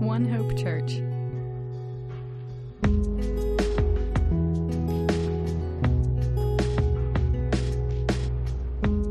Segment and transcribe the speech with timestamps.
[0.00, 1.00] One Hope Church.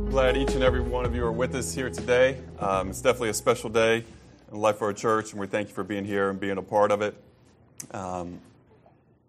[0.09, 2.37] Glad each and every one of you are with us here today.
[2.59, 4.03] Um, it's definitely a special day in
[4.49, 6.61] the life of our church, and we thank you for being here and being a
[6.61, 7.15] part of it.
[7.91, 8.41] Um,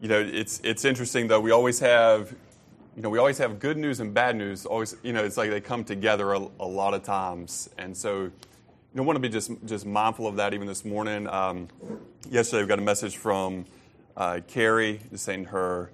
[0.02, 1.38] you know, it's it's interesting though.
[1.38, 2.34] We always have,
[2.96, 4.66] you know, we always have good news and bad news.
[4.66, 8.22] Always, you know, it's like they come together a, a lot of times, and so
[8.24, 8.32] you
[8.94, 10.54] know, want to be just just mindful of that.
[10.54, 11.68] Even this morning, um,
[12.28, 13.64] yesterday we got a message from
[14.16, 15.92] uh, Carrie saying her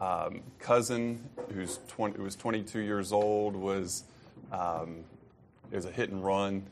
[0.00, 1.22] um, cousin,
[1.54, 4.02] who's 20, who was 22 years old, was
[4.50, 5.04] um,
[5.70, 6.66] it was a hit and run,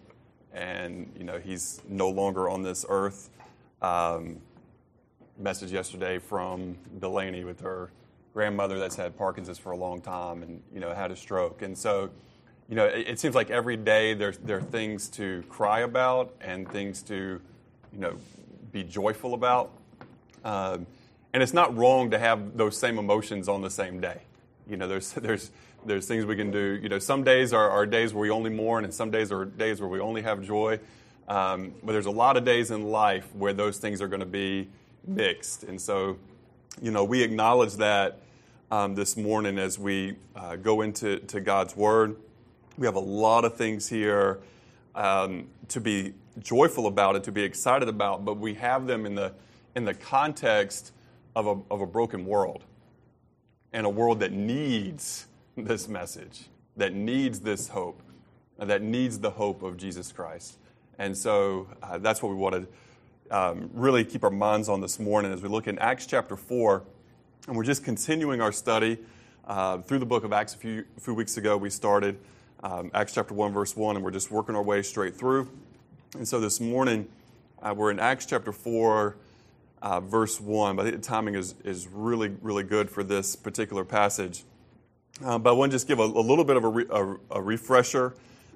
[0.52, 3.30] and you know he's no longer on this earth.
[3.80, 4.40] Um,
[5.38, 7.90] message yesterday from Delaney with her
[8.32, 11.76] grandmother that's had Parkinson's for a long time and you know had a stroke, and
[11.76, 12.10] so
[12.68, 16.34] you know it, it seems like every day there's there are things to cry about
[16.40, 17.40] and things to
[17.92, 18.16] you know
[18.72, 19.70] be joyful about.
[20.44, 20.86] Um,
[21.32, 24.20] and it's not wrong to have those same emotions on the same day.
[24.68, 25.50] You know, there's there's
[25.86, 26.78] there's things we can do.
[26.82, 29.44] You know, some days are, are days where we only mourn, and some days are
[29.44, 30.78] days where we only have joy.
[31.26, 34.26] Um, but there's a lot of days in life where those things are going to
[34.26, 34.68] be
[35.06, 36.18] mixed, and so,
[36.80, 38.20] you know, we acknowledge that
[38.70, 42.16] um, this morning as we uh, go into to God's Word.
[42.76, 44.40] We have a lot of things here
[44.94, 49.14] um, to be joyful about and to be excited about, but we have them in
[49.14, 49.32] the
[49.76, 50.92] in the context
[51.34, 52.64] of a, of a broken world
[53.72, 56.44] and a world that needs this message,
[56.76, 58.00] that needs this hope,
[58.58, 60.58] that needs the hope of Jesus Christ.
[60.98, 62.66] And so uh, that's what we want to
[63.30, 66.82] um, really keep our minds on this morning as we look in Acts chapter 4.
[67.46, 68.98] And we're just continuing our study
[69.46, 70.54] uh, through the book of Acts.
[70.54, 72.18] A few, a few weeks ago, we started
[72.62, 75.48] um, Acts chapter 1, verse 1, and we're just working our way straight through.
[76.16, 77.08] And so this morning,
[77.62, 79.16] uh, we're in Acts chapter 4,
[79.82, 80.76] uh, verse 1.
[80.76, 84.44] But I think the timing is, is really, really good for this particular passage.
[85.24, 87.16] Uh, but I want to just give a, a little bit of a, re, a,
[87.30, 88.14] a refresher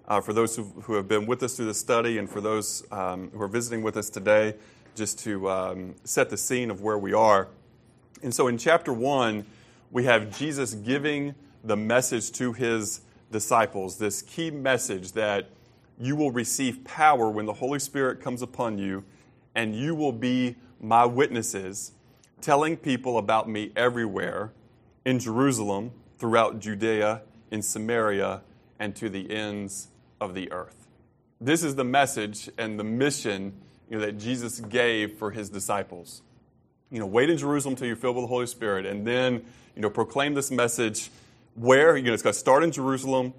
[0.08, 2.82] uh, for those who, who have been with us through the study and for those
[2.90, 4.54] um, who are visiting with us today,
[4.96, 7.48] just to um, set the scene of where we are.
[8.22, 9.44] And so in chapter 1,
[9.90, 15.50] we have Jesus giving the message to his disciples, this key message that
[16.00, 19.04] you will receive power when the Holy Spirit comes upon you,
[19.54, 21.92] and you will be my witnesses,
[22.40, 24.52] telling people about me everywhere
[25.04, 28.40] in Jerusalem, throughout Judea, in Samaria,
[28.78, 29.88] and to the ends
[30.20, 30.88] of the earth.
[31.40, 33.52] This is the message and the mission
[33.88, 36.22] you know, that Jesus gave for his disciples.
[36.90, 39.44] You know, wait in Jerusalem until you're filled with the Holy Spirit, and then
[39.76, 41.10] you know, proclaim this message
[41.54, 43.34] where you know, it's going to start in Jerusalem,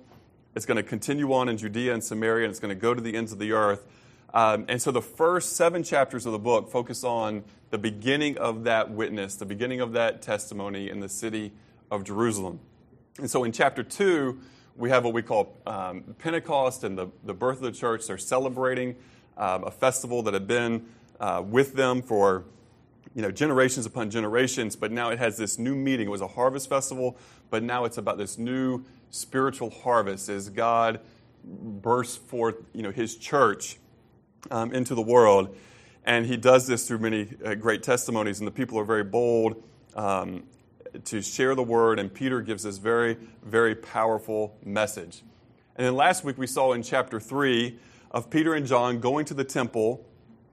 [0.56, 3.01] it's going to continue on in Judea and Samaria, and it's going to go to
[3.01, 3.85] the ends of the earth.
[4.34, 8.63] Um, and so the first seven chapters of the book focus on the beginning of
[8.66, 11.51] that witness, the beginning of that testimony in the city
[11.89, 12.59] of Jerusalem.
[13.18, 14.39] And so in chapter two,
[14.79, 18.07] we have what we call um, Pentecost and the, the birth of the church.
[18.07, 18.95] They're celebrating
[19.38, 20.85] um, a festival that had been
[21.19, 22.45] uh, with them for
[23.13, 26.07] you know, generations upon generations, but now it has this new meaning.
[26.07, 27.18] It was a harvest festival,
[27.50, 31.01] but now it's about this new spiritual harvest as God
[31.44, 33.78] bursts forth, you know, His church
[34.50, 35.53] um, into the world.
[36.06, 39.62] And He does this through many uh, great testimonies, and the people are very bold
[39.95, 40.44] um,
[41.05, 42.00] to share the word.
[42.00, 45.23] And Peter gives this very, very powerful message.
[45.75, 47.79] And then last week we saw in chapter three
[48.11, 50.05] of Peter and John going to the temple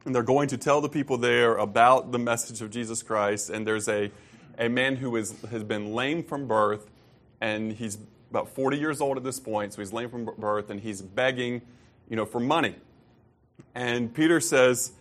[0.07, 3.51] and they're going to tell the people there about the message of Jesus Christ.
[3.51, 4.13] And there's a,
[4.57, 6.89] a man who is, has been lame from birth,
[7.41, 7.99] and he's
[8.31, 11.61] about 40 years old at this point, so he's lame from birth, and he's begging,
[12.09, 12.77] you know, for money.
[13.75, 14.93] And Peter says,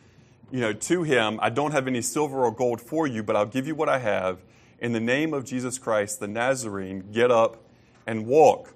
[0.52, 3.46] you know, to him, I don't have any silver or gold for you, but I'll
[3.46, 4.40] give you what I have.
[4.80, 7.64] In the name of Jesus Christ, the Nazarene, get up
[8.06, 8.74] and walk.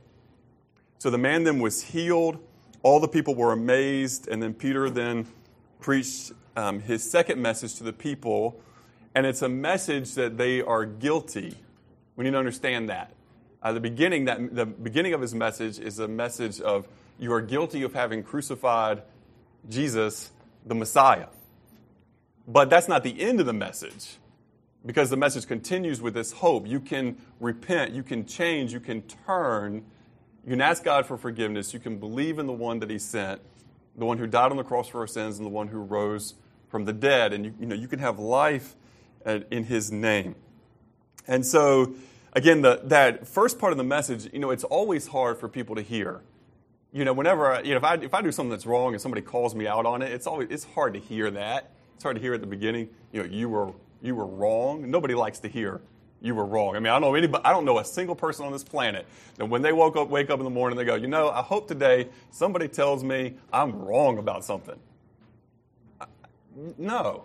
[0.97, 2.39] So the man then was healed.
[2.83, 5.27] All the people were amazed, and then Peter then
[5.79, 8.59] preached um, his second message to the people,
[9.15, 11.55] and it's a message that they are guilty.
[12.15, 13.13] We need to understand that.
[13.61, 16.87] Uh, the beginning that the beginning of his message is a message of
[17.17, 19.01] you are guilty of having crucified
[19.69, 20.31] Jesus,
[20.65, 21.27] the Messiah.
[22.47, 24.17] But that's not the end of the message,
[24.85, 26.67] because the message continues with this hope.
[26.67, 29.85] You can repent, you can change, you can turn,
[30.45, 33.41] you can ask God for forgiveness, you can believe in the one that He sent,
[33.97, 36.35] the one who died on the cross for our sins and the one who rose
[36.69, 37.33] from the dead.
[37.33, 38.75] And you, you know, you can have life
[39.25, 40.35] in his name.
[41.27, 41.93] And so
[42.33, 45.75] again, the, that first part of the message, you know, it's always hard for people
[45.75, 46.21] to hear.
[46.91, 49.01] You know, whenever, I, you know, if I, if I do something that's wrong and
[49.01, 51.71] somebody calls me out on it, it's always, it's hard to hear that.
[51.95, 54.89] It's hard to hear at the beginning, you know, you were, you were wrong.
[54.89, 55.81] Nobody likes to hear
[56.21, 56.75] you were wrong.
[56.75, 59.05] I mean, I don't know anybody, I don't know a single person on this planet
[59.37, 61.41] that when they woke up, wake up in the morning, they go, you know, I
[61.41, 64.77] hope today somebody tells me I'm wrong about something.
[66.77, 67.23] No.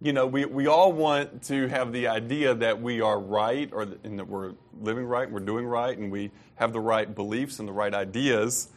[0.00, 3.86] You know, we, we all want to have the idea that we are right or
[4.02, 7.60] and that we're living right and we're doing right and we have the right beliefs
[7.60, 8.68] and the right ideas.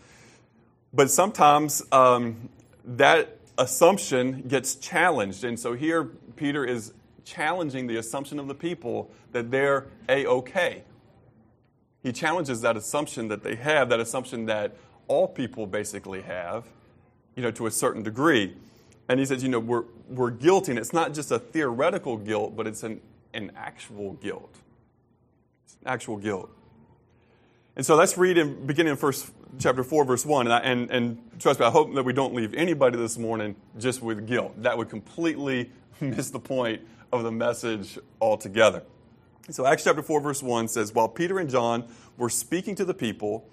[0.93, 2.49] But sometimes um,
[2.83, 5.43] that assumption gets challenged.
[5.43, 6.93] And so here, Peter is
[7.23, 10.83] challenging the assumption of the people that they're a okay.
[12.03, 14.75] He challenges that assumption that they have, that assumption that
[15.07, 16.65] all people basically have,
[17.35, 18.55] you know, to a certain degree.
[19.09, 22.55] And he says, you know, we're, we're guilty, and it's not just a theoretical guilt,
[22.55, 23.01] but it's an,
[23.33, 24.55] an actual guilt.
[25.65, 26.49] It's an actual guilt.
[27.75, 30.47] And so let's read in beginning in first chapter 4, verse 1.
[30.47, 33.55] And, I, and, and trust me, I hope that we don't leave anybody this morning
[33.77, 34.61] just with guilt.
[34.61, 35.71] That would completely
[36.01, 36.81] miss the point
[37.11, 38.83] of the message altogether.
[39.49, 41.87] So, Acts chapter 4, verse 1 says, While Peter and John
[42.17, 43.47] were speaking to the people,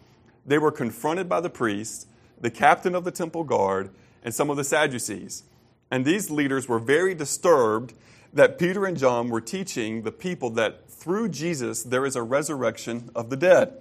[0.47, 2.07] they were confronted by the priests,
[2.41, 3.91] the captain of the temple guard,
[4.25, 5.45] and some of the Sadducees.
[5.91, 7.93] And these leaders were very disturbed
[8.33, 13.11] that Peter and John were teaching the people that through Jesus there is a resurrection
[13.15, 13.75] of the dead.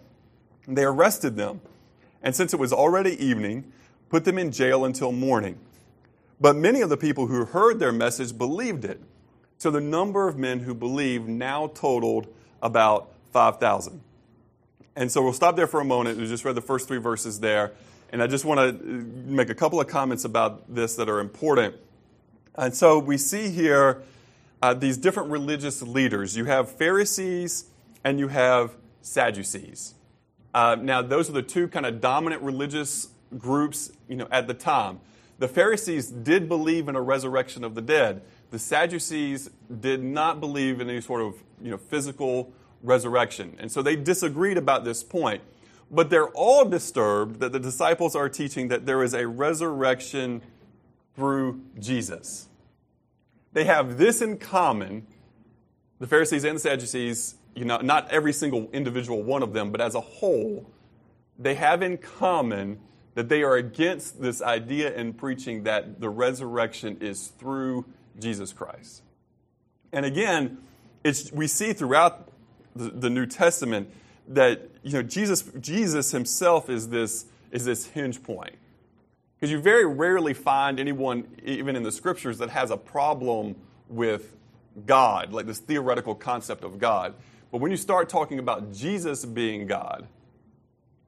[0.67, 1.61] They arrested them,
[2.21, 3.71] and since it was already evening,
[4.09, 5.57] put them in jail until morning.
[6.41, 8.99] But many of the people who heard their message believed it.
[9.59, 12.27] So the number of men who believed now totaled
[12.63, 14.01] about 5,000.
[14.95, 16.17] And so we'll stop there for a moment.
[16.17, 17.73] We just read the first three verses there.
[18.11, 21.75] And I just want to make a couple of comments about this that are important.
[22.55, 24.01] And so we see here
[24.63, 26.35] uh, these different religious leaders.
[26.35, 27.65] You have Pharisees
[28.03, 29.93] and you have Sadducees.
[30.53, 34.53] Uh, now, those are the two kind of dominant religious groups you know, at the
[34.55, 34.99] time.
[35.41, 38.21] The Pharisees did believe in a resurrection of the dead
[38.51, 39.49] the Sadducees
[39.79, 42.53] did not believe in any sort of you know, physical
[42.83, 43.55] resurrection.
[43.57, 45.41] And so they disagreed about this point.
[45.89, 50.43] But they're all disturbed that the disciples are teaching that there is a resurrection
[51.15, 52.47] through Jesus.
[53.53, 55.07] They have this in common
[55.99, 59.81] the Pharisees and the Sadducees, you know, not every single individual one of them, but
[59.81, 60.69] as a whole,
[61.39, 62.79] they have in common
[63.13, 67.85] that they are against this idea in preaching that the resurrection is through
[68.19, 69.01] Jesus Christ.
[69.91, 70.59] And again,
[71.03, 72.29] it's, we see throughout
[72.75, 73.89] the, the New Testament
[74.27, 78.55] that you know, Jesus, Jesus himself is this, is this hinge point.
[79.35, 83.55] Because you very rarely find anyone, even in the scriptures, that has a problem
[83.89, 84.35] with
[84.85, 87.15] God, like this theoretical concept of God.
[87.51, 90.07] But when you start talking about Jesus being God,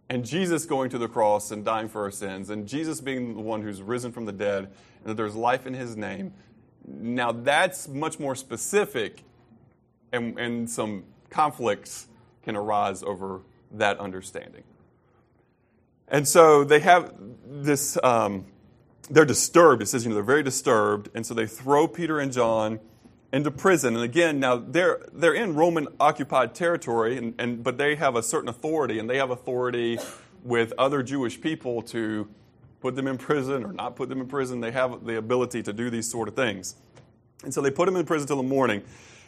[0.09, 3.41] and Jesus going to the cross and dying for our sins, and Jesus being the
[3.41, 6.33] one who's risen from the dead, and that there's life in his name,
[6.85, 9.23] now, that's much more specific,
[10.11, 12.07] and, and some conflicts
[12.44, 13.41] can arise over
[13.71, 14.63] that understanding.
[16.09, 17.13] And so they have
[17.45, 18.45] this, um,
[19.09, 19.81] they're disturbed.
[19.81, 21.09] It says, you know, they're very disturbed.
[21.15, 22.79] And so they throw Peter and John
[23.33, 23.95] into prison.
[23.95, 28.22] And again, now they're, they're in Roman occupied territory, and, and, but they have a
[28.22, 29.98] certain authority, and they have authority
[30.43, 32.29] with other Jewish people to
[32.79, 34.62] put them in prison or not put them in prison.
[34.62, 36.75] They have the ability to do these sort of things.
[37.43, 38.84] And so they put him in prison till the morning.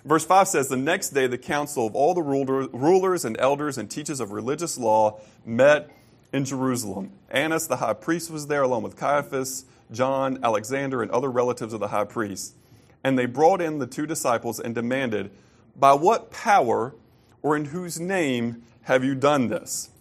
[0.05, 3.89] Verse 5 says, The next day, the council of all the rulers and elders and
[3.89, 5.89] teachers of religious law met
[6.31, 7.11] in Jerusalem.
[7.31, 11.79] Annas, the high priest, was there, along with Caiaphas, John, Alexander, and other relatives of
[11.79, 12.55] the high priest.
[13.05, 15.29] And they brought in the two disciples and demanded,
[15.75, 16.95] By what power
[17.43, 19.91] or in whose name have you done this?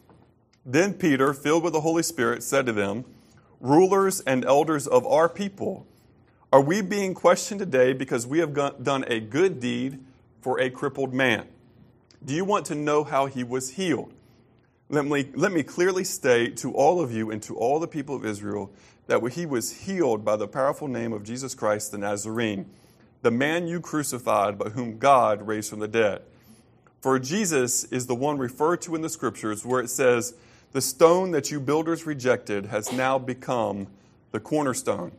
[0.64, 3.04] Then Peter, filled with the Holy Spirit, said to them,
[3.61, 5.87] rulers and elders of our people,
[6.50, 9.99] are we being questioned today because we have done a good deed
[10.40, 11.46] for a crippled man?
[12.25, 14.14] Do you want to know how he was healed?
[14.88, 18.16] Let me, let me clearly state to all of you and to all the people
[18.16, 18.73] of Israel
[19.08, 22.70] that he was healed by the powerful name of Jesus Christ the Nazarene,
[23.25, 26.21] the man you crucified, but whom God raised from the dead.
[27.00, 30.35] For Jesus is the one referred to in the scriptures where it says,
[30.73, 33.87] the stone that you builders rejected has now become
[34.33, 35.12] the cornerstone.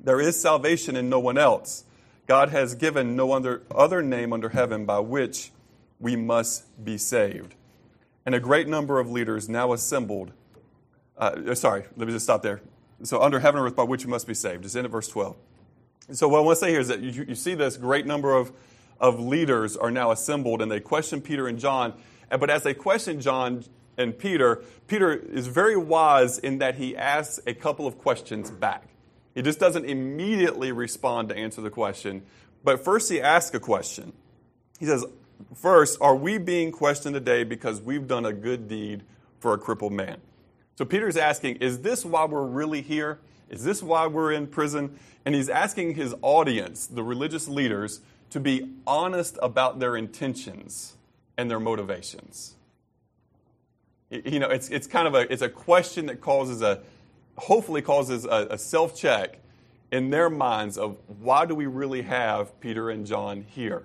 [0.00, 1.84] There is salvation in no one else.
[2.26, 5.50] God has given no other, name under heaven by which
[6.00, 7.56] we must be saved.
[8.24, 10.32] And a great number of leaders now assembled.
[11.18, 12.62] Uh, sorry, let me just stop there.
[13.02, 14.64] So, under heaven and earth by which we must be saved.
[14.64, 15.36] It's in at verse 12.
[16.12, 18.34] So, what I want to say here is that you, you see this great number
[18.34, 18.52] of,
[19.00, 21.94] of leaders are now assembled and they question Peter and John.
[22.28, 23.64] But as they question John
[23.96, 28.84] and Peter, Peter is very wise in that he asks a couple of questions back.
[29.34, 32.22] He just doesn't immediately respond to answer the question,
[32.62, 34.12] but first he asks a question.
[34.78, 35.04] He says,
[35.54, 39.02] First, are we being questioned today because we've done a good deed
[39.40, 40.18] for a crippled man?
[40.76, 43.18] So Peter's asking, Is this why we're really here?
[43.48, 44.98] Is this why we're in prison?
[45.24, 50.96] And he's asking his audience, the religious leaders, to be honest about their intentions
[51.36, 52.56] and their motivations.
[54.10, 56.82] You know, it's, it's kind of a, it's a question that causes a,
[57.36, 59.38] hopefully causes a, a self check
[59.90, 63.84] in their minds of why do we really have Peter and John here?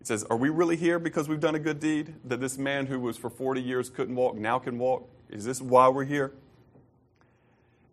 [0.00, 2.14] It says, Are we really here because we've done a good deed?
[2.24, 5.08] That this man who was for 40 years couldn't walk now can walk?
[5.30, 6.32] Is this why we're here?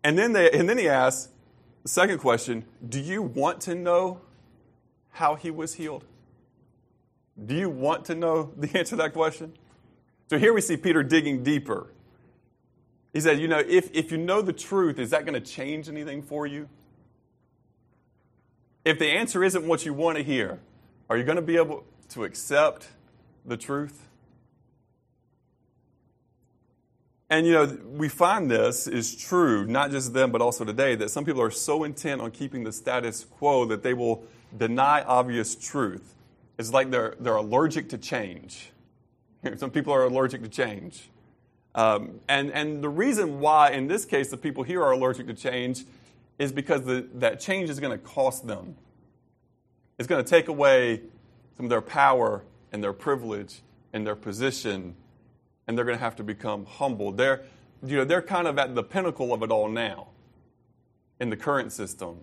[0.02, 1.30] And then, they, and then he asks
[1.82, 4.20] the second question Do you want to know
[5.10, 6.04] how he was healed?
[7.44, 9.52] Do you want to know the answer to that question?
[10.28, 11.88] So here we see Peter digging deeper.
[13.12, 15.88] He said, You know, if, if you know the truth, is that going to change
[15.88, 16.68] anything for you?
[18.84, 20.60] If the answer isn't what you want to hear,
[21.08, 22.88] are you going to be able to accept
[23.44, 24.06] the truth?
[27.30, 31.10] And you know, we find this is true, not just then, but also today, that
[31.10, 34.24] some people are so intent on keeping the status quo that they will
[34.56, 36.16] deny obvious truth.
[36.58, 38.72] It's like they're, they're allergic to change.
[39.56, 41.08] Some people are allergic to change.
[41.74, 45.34] Um, and, and the reason why, in this case, the people here are allergic to
[45.34, 45.84] change
[46.38, 48.76] is because the, that change is going to cost them.
[49.98, 51.00] It's going to take away
[51.56, 53.60] some of their power and their privilege
[53.92, 54.96] and their position
[55.70, 57.12] and they're going to have to become humble.
[57.12, 57.42] They're,
[57.86, 60.08] you know, they're kind of at the pinnacle of it all now
[61.20, 62.16] in the current system.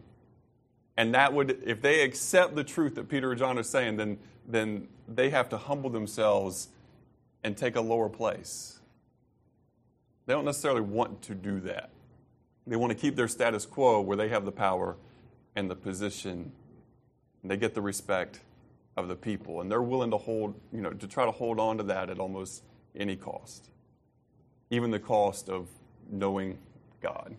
[0.98, 4.18] And that would, if they accept the truth that Peter and John are saying, then,
[4.46, 6.68] then they have to humble themselves
[7.46, 8.82] and take a lower place.
[10.26, 11.92] They don't necessarily want to do that.
[12.66, 14.98] They want to keep their status quo where they have the power
[15.56, 16.52] and the position,
[17.42, 18.42] and they get the respect
[18.98, 19.62] of the people.
[19.62, 22.20] And they're willing to hold, you know, to try to hold on to that at
[22.20, 22.64] almost
[22.98, 23.70] any cost,
[24.70, 25.68] even the cost of
[26.10, 26.58] knowing
[27.02, 27.36] God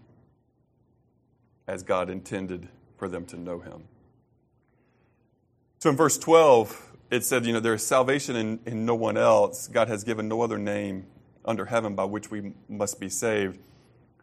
[1.67, 3.85] as God intended for them to know Him.
[5.79, 9.17] So in verse 12, it said, you know, there is salvation in, in no one
[9.17, 9.69] else.
[9.69, 11.07] God has given no other name
[11.45, 13.59] under heaven by which we must be saved.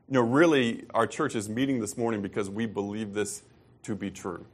[0.07, 3.43] You know, really, our church is meeting this morning because we believe this
[3.83, 4.45] to be true.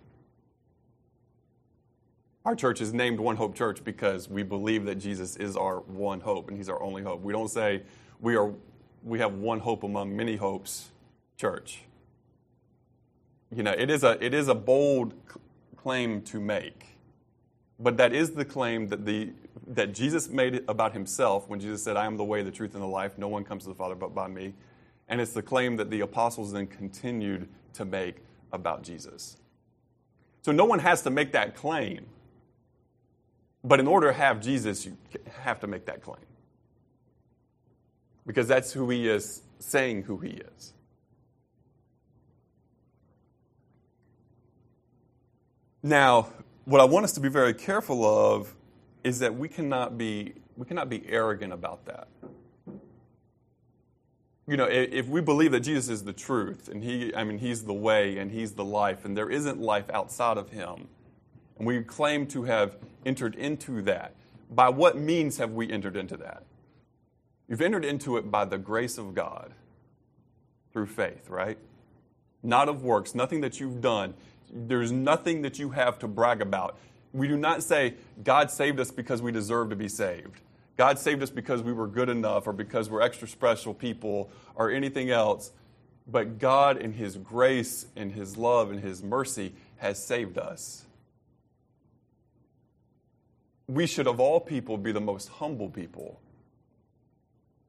[2.43, 6.21] Our church is named One Hope Church because we believe that Jesus is our one
[6.21, 7.21] hope and he's our only hope.
[7.21, 7.83] We don't say
[8.19, 8.51] we are
[9.03, 10.89] we have one hope among many hopes
[11.37, 11.83] church.
[13.55, 15.13] You know, it is a it is a bold
[15.77, 16.87] claim to make.
[17.79, 19.33] But that is the claim that the
[19.67, 22.81] that Jesus made about himself when Jesus said, "I am the way, the truth and
[22.81, 23.19] the life.
[23.19, 24.55] No one comes to the Father but by me."
[25.07, 28.15] And it's the claim that the apostles then continued to make
[28.51, 29.37] about Jesus.
[30.41, 32.07] So no one has to make that claim.
[33.63, 34.97] But in order to have Jesus, you
[35.41, 36.25] have to make that claim.
[38.25, 40.73] Because that's who he is saying who he is.
[45.83, 46.29] Now,
[46.65, 48.55] what I want us to be very careful of
[49.03, 52.07] is that we cannot be we cannot be arrogant about that.
[54.47, 57.63] You know, if we believe that Jesus is the truth and he I mean he's
[57.63, 60.87] the way and he's the life and there isn't life outside of him,
[61.61, 62.75] and we claim to have
[63.05, 64.15] entered into that.
[64.49, 66.41] By what means have we entered into that?
[67.47, 69.53] You've entered into it by the grace of God
[70.73, 71.59] through faith, right?
[72.41, 74.15] Not of works, nothing that you've done.
[74.51, 76.79] There's nothing that you have to brag about.
[77.13, 80.41] We do not say, God saved us because we deserve to be saved.
[80.77, 84.71] God saved us because we were good enough or because we're extra special people or
[84.71, 85.51] anything else.
[86.07, 90.85] But God, in His grace and His love and His mercy, has saved us
[93.71, 96.19] we should, of all people, be the most humble people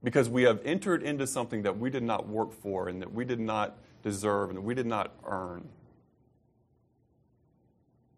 [0.02, 3.25] because we have entered into something that we did not work for and that we
[3.25, 5.68] did not deserve and that we did not earn.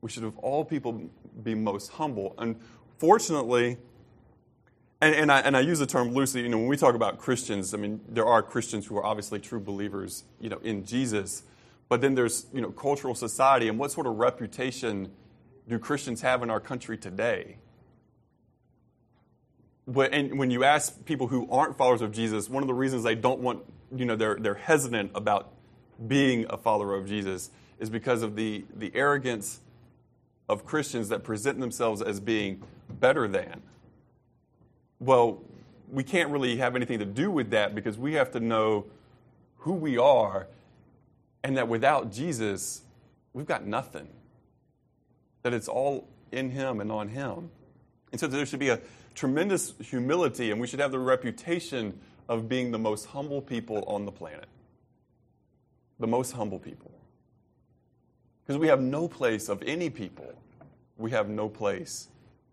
[0.00, 1.11] We should, of all people,
[1.43, 2.35] be most humble.
[2.38, 3.76] Unfortunately,
[5.03, 7.19] and, and, I, and I use the term loosely, you know, when we talk about
[7.19, 11.43] Christians, I mean, there are Christians who are obviously true believers, you know, in Jesus,
[11.91, 15.11] but then there's, you know, cultural society, and what sort of reputation
[15.69, 17.59] do Christians have in our country today?
[19.87, 23.14] And when you ask people who aren't followers of Jesus, one of the reasons they
[23.14, 23.62] don't want,
[23.95, 25.53] you know, they're, they're hesitant about
[26.07, 29.61] being a follower of Jesus is because of the, the arrogance
[30.49, 33.62] of Christians that present themselves as being better than.
[35.00, 35.43] Well,
[35.93, 38.87] we can't really have anything to do with that because we have to know
[39.59, 40.47] who we are
[41.43, 42.83] and that without Jesus,
[43.33, 44.09] we've got nothing.
[45.43, 47.50] That it's all in Him and on Him.
[48.12, 48.81] And so there should be a
[49.14, 54.04] tremendous humility, and we should have the reputation of being the most humble people on
[54.04, 54.47] the planet.
[56.00, 56.90] The most humble people.
[58.44, 60.35] Because we have no place of any people,
[60.97, 62.09] we have no place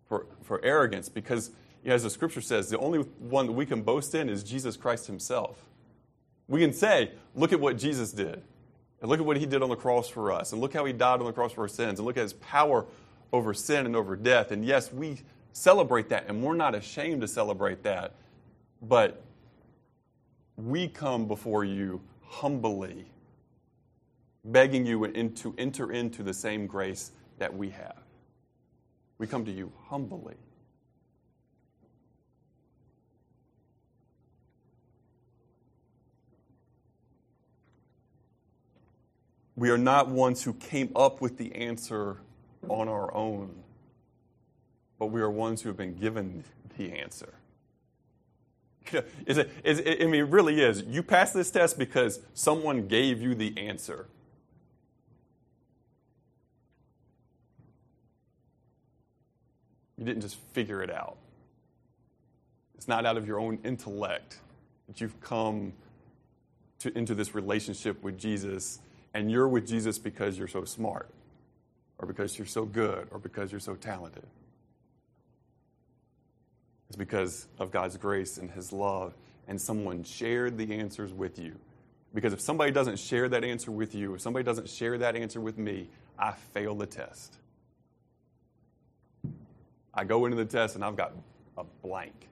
[0.07, 1.09] for, for arrogance.
[1.09, 1.51] Because,
[1.85, 5.07] as the scripture says, the only one that we can boast in is Jesus Christ
[5.07, 5.65] Himself.
[6.47, 8.41] We can say, look at what Jesus did.
[9.01, 10.51] And look at what he did on the cross for us.
[10.51, 11.97] And look how he died on the cross for our sins.
[11.97, 12.85] And look at his power
[13.33, 14.51] over sin and over death.
[14.51, 15.21] And yes, we
[15.53, 18.13] celebrate that, and we're not ashamed to celebrate that.
[18.81, 19.21] But
[20.57, 23.05] we come before you humbly,
[24.45, 27.97] begging you to enter into the same grace that we have.
[29.17, 30.35] We come to you humbly.
[39.55, 42.17] We are not ones who came up with the answer
[42.67, 43.53] on our own,
[45.01, 46.43] but we are ones who have been given
[46.77, 47.33] the answer.
[49.25, 50.83] Is it, is it, I mean, it really is.
[50.83, 54.05] You pass this test because someone gave you the answer.
[59.97, 61.17] You didn't just figure it out.
[62.75, 64.37] It's not out of your own intellect
[64.87, 65.73] that you've come
[66.77, 68.77] to, into this relationship with Jesus
[69.15, 71.09] and you're with Jesus because you're so smart,
[71.97, 74.27] or because you're so good, or because you're so talented.
[76.91, 79.13] It's because of God's grace and His love,
[79.47, 81.55] and someone shared the answers with you.
[82.13, 85.39] Because if somebody doesn't share that answer with you, if somebody doesn't share that answer
[85.39, 85.87] with me,
[86.19, 87.37] I fail the test.
[89.93, 91.13] I go into the test and I've got
[91.57, 92.27] a blank.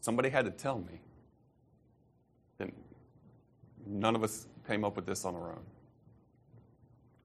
[0.00, 0.98] Somebody had to tell me.
[2.58, 2.72] Then
[3.86, 5.64] None of us came up with this on our own.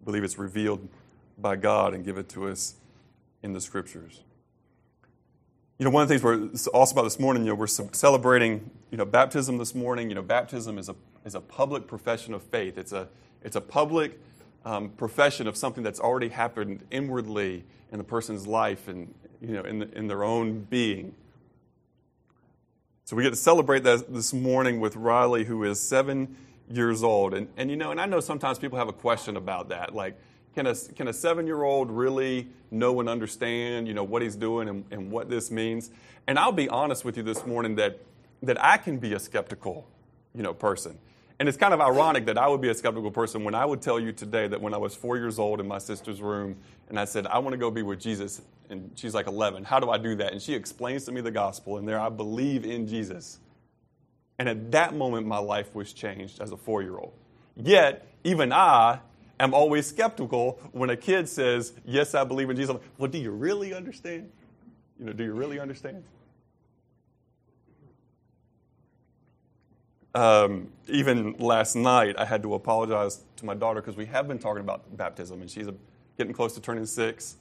[0.04, 0.88] I believe it's revealed
[1.39, 2.76] by God and given to us
[3.41, 4.22] in the scriptures.
[5.80, 8.70] You know, one of the things we're also about this morning, you know, we're celebrating,
[8.92, 10.10] you know, baptism this morning.
[10.10, 12.78] You know, baptism is a, is a public profession of faith.
[12.78, 13.08] It's a,
[13.46, 14.20] it's a public
[14.65, 17.63] um, profession of something that's already happened inwardly
[17.94, 21.15] in the person's life and, you know, in, the, in their own being.
[23.06, 26.36] So we get to celebrate that this morning with Riley, who is seven
[26.70, 27.34] years old.
[27.34, 29.96] And, and you know, and I know sometimes people have a question about that.
[29.96, 30.20] Like,
[30.55, 34.35] can a, can a seven year old really know and understand, you know, what he's
[34.35, 35.91] doing and, and what this means?
[36.27, 37.99] And I'll be honest with you this morning that,
[38.43, 39.88] that I can be a skeptical,
[40.33, 40.97] you know, person.
[41.39, 43.81] And it's kind of ironic that I would be a skeptical person when I would
[43.81, 46.57] tell you today that when I was four years old in my sister's room
[46.89, 48.41] and I said, I want to go be with Jesus.
[48.69, 49.63] And she's like 11.
[49.63, 50.33] How do I do that?
[50.33, 51.77] And she explains to me the gospel.
[51.77, 53.39] And there I believe in Jesus.
[54.38, 57.13] And at that moment, my life was changed as a four year old.
[57.55, 58.99] Yet, even I
[59.39, 62.73] am always skeptical when a kid says, Yes, I believe in Jesus.
[62.73, 64.30] Like, well, do you really understand?
[64.99, 66.04] You know, do you really understand?
[70.15, 74.39] Um, even last night, I had to apologize to my daughter because we have been
[74.39, 75.75] talking about baptism, and she's a,
[76.17, 77.38] getting close to turning six.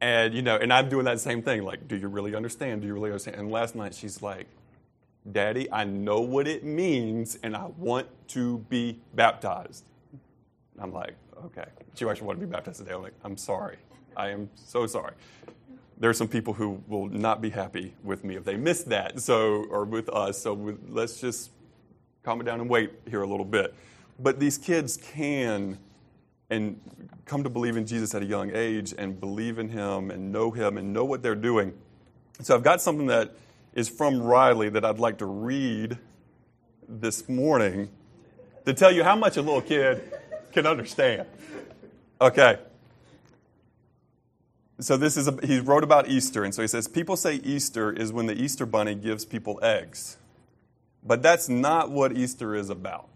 [0.00, 1.62] And you know, and I'm doing that same thing.
[1.62, 2.80] Like, do you really understand?
[2.82, 3.36] Do you really understand?
[3.36, 4.46] And last night, she's like,
[5.30, 9.84] Daddy, I know what it means and I want to be baptized.
[10.80, 11.14] I'm like,
[11.44, 11.66] okay.
[11.94, 12.92] She actually wanted to be baptized today.
[12.92, 13.76] I'm like, I'm sorry.
[14.16, 15.12] I am so sorry.
[15.98, 19.20] There are some people who will not be happy with me if they miss that,
[19.20, 20.40] so or with us.
[20.40, 21.50] So let's just
[22.22, 23.74] calm it down and wait here a little bit.
[24.18, 25.78] But these kids can
[26.48, 26.80] and
[27.26, 30.50] come to believe in Jesus at a young age and believe in Him and know
[30.50, 31.74] Him and know what they're doing.
[32.40, 33.36] So I've got something that
[33.74, 35.96] is from Riley that I'd like to read
[36.88, 37.90] this morning
[38.64, 40.02] to tell you how much a little kid
[40.52, 41.26] can understand.
[42.20, 42.58] Okay.
[44.80, 47.92] So this is a, he wrote about Easter, and so he says people say Easter
[47.92, 50.16] is when the Easter bunny gives people eggs,
[51.04, 53.08] but that's not what Easter is about.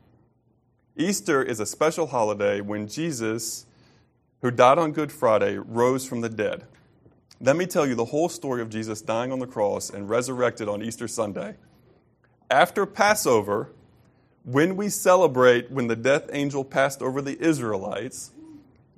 [0.97, 3.67] Easter is a special holiday when Jesus,
[4.43, 6.65] who died on Good Friday, rose from the dead.
[7.41, 10.69] Let me tell you the whole story of Jesus dying on the cross and resurrected
[10.69, 11.57] on Easter Sunday.
[12.51, 13.71] After Passover,
[14.45, 18.31] when we celebrate when the death angel passed over the Israelites,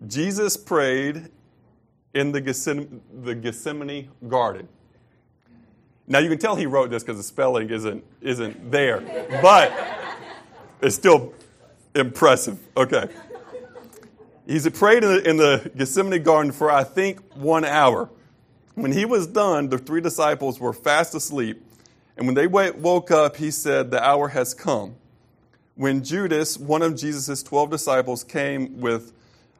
[0.07, 1.29] Jesus prayed
[2.15, 4.69] in the Gethsemane, the Gethsemane garden.
[6.09, 9.01] Now you can tell he wrote this because the spelling isn't, isn't there,
[9.43, 9.73] but
[10.81, 11.33] it's still
[11.95, 12.59] impressive.
[12.77, 13.09] Okay.
[14.47, 18.09] He's prayed in the, in the Gethsemane garden for, I think, one hour.
[18.75, 21.65] When he was done, the three disciples were fast asleep.
[22.17, 24.97] And when they woke up, he said, The hour has come.
[25.77, 29.13] When Judas, one of Jesus' 12 disciples, came with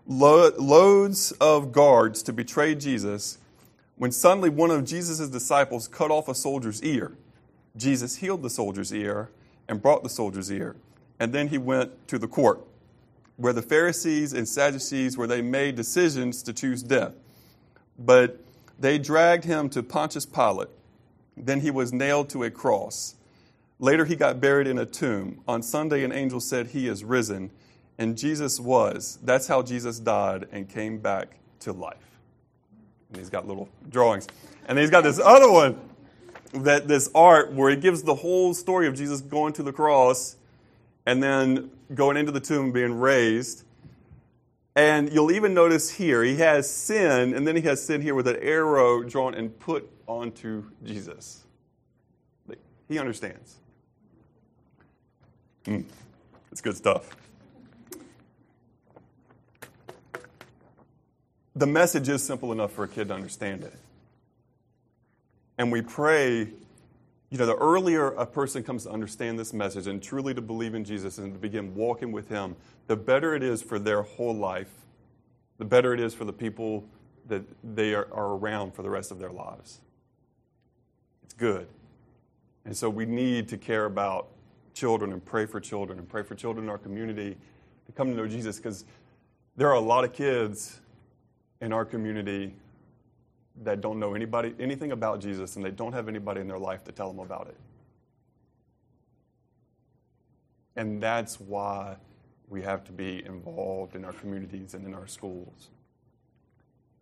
[0.07, 3.37] lo- loads of guards to betray Jesus,
[3.97, 7.13] when suddenly one of Jesus' disciples cut off a soldier's ear,
[7.77, 9.29] Jesus healed the soldier's ear
[9.69, 10.77] and brought the soldier's ear.
[11.21, 12.61] And then he went to the court
[13.37, 17.13] where the Pharisees and Sadducees, where they made decisions to choose death.
[17.99, 18.41] But
[18.79, 20.69] they dragged him to Pontius Pilate.
[21.37, 23.16] Then he was nailed to a cross.
[23.79, 25.43] Later, he got buried in a tomb.
[25.47, 27.51] On Sunday, an angel said, He is risen.
[27.99, 29.19] And Jesus was.
[29.23, 31.97] That's how Jesus died and came back to life.
[33.09, 34.27] And he's got little drawings.
[34.67, 35.79] And he's got this other one,
[36.53, 40.37] that this art where he gives the whole story of Jesus going to the cross
[41.07, 43.63] and then going into the tomb and being raised.
[44.75, 48.29] And you'll even notice here, he has sin, and then he has sin here with
[48.29, 51.45] an arrow drawn and put onto Jesus.
[52.89, 53.57] He understands.
[55.67, 55.85] Mm,
[56.53, 57.17] it's good stuff.
[61.55, 63.75] The message is simple enough for a kid to understand it.
[65.59, 66.49] And we pray
[67.31, 70.75] you know, the earlier a person comes to understand this message and truly to believe
[70.75, 72.55] in Jesus and to begin walking with Him,
[72.87, 74.71] the better it is for their whole life,
[75.59, 76.85] the better it is for the people
[77.29, 79.81] that they are, are around for the rest of their lives.
[81.25, 81.67] It's good.
[82.65, 84.29] And so we need to care about
[84.77, 87.37] children and pray for children and pray for children in our community
[87.87, 88.85] to come to know Jesus because
[89.57, 90.81] there are a lot of kids
[91.63, 92.55] in our community
[93.63, 96.85] that don't know anybody anything about Jesus and they don't have anybody in their life
[96.85, 97.57] to tell them about it.
[100.77, 101.97] And that's why
[102.49, 105.71] we have to be involved in our communities and in our schools.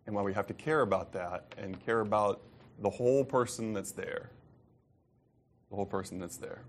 [0.05, 2.41] And why we have to care about that and care about
[2.79, 4.29] the whole person that's there.
[5.69, 6.61] The whole person that's there.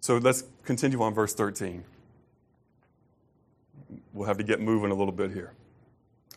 [0.00, 1.84] So let's continue on verse 13.
[4.12, 5.52] We'll have to get moving a little bit here.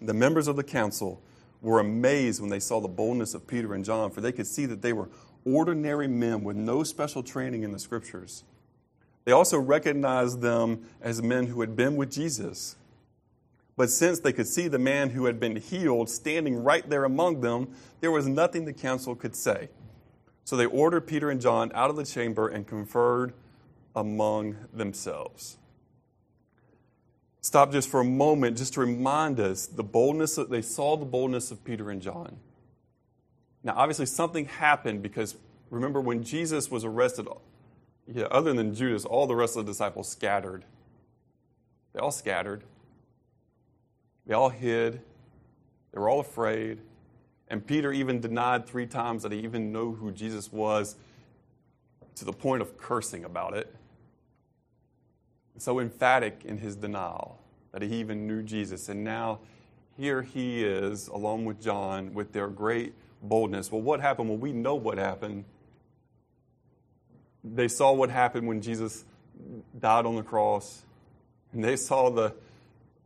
[0.01, 1.21] The members of the council
[1.61, 4.65] were amazed when they saw the boldness of Peter and John, for they could see
[4.65, 5.09] that they were
[5.45, 8.43] ordinary men with no special training in the scriptures.
[9.23, 12.75] They also recognized them as men who had been with Jesus.
[13.77, 17.39] But since they could see the man who had been healed standing right there among
[17.39, 17.69] them,
[18.01, 19.69] there was nothing the council could say.
[20.43, 23.33] So they ordered Peter and John out of the chamber and conferred
[23.95, 25.57] among themselves
[27.43, 31.05] stop just for a moment just to remind us the boldness that they saw the
[31.05, 32.37] boldness of Peter and John.
[33.63, 35.35] Now, obviously, something happened because
[35.69, 37.27] remember when Jesus was arrested,
[38.07, 40.63] yeah, other than Judas, all the rest of the disciples scattered.
[41.93, 42.63] They all scattered.
[44.25, 45.01] They all hid.
[45.93, 46.79] They were all afraid.
[47.49, 50.95] And Peter even denied three times that he even knew who Jesus was
[52.15, 53.73] to the point of cursing about it
[55.57, 57.39] so emphatic in his denial
[57.71, 58.89] that he even knew Jesus.
[58.89, 59.39] And now
[59.97, 63.71] here he is, along with John, with their great boldness.
[63.71, 64.29] Well, what happened?
[64.29, 65.45] Well, we know what happened.
[67.43, 69.05] They saw what happened when Jesus
[69.79, 70.83] died on the cross,
[71.51, 72.33] and they saw the,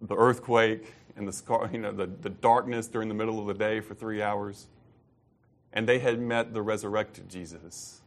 [0.02, 3.54] the earthquake and the, scar, you know, the, the darkness during the middle of the
[3.54, 4.68] day for three hours.
[5.74, 8.02] And they had met the resurrected Jesus.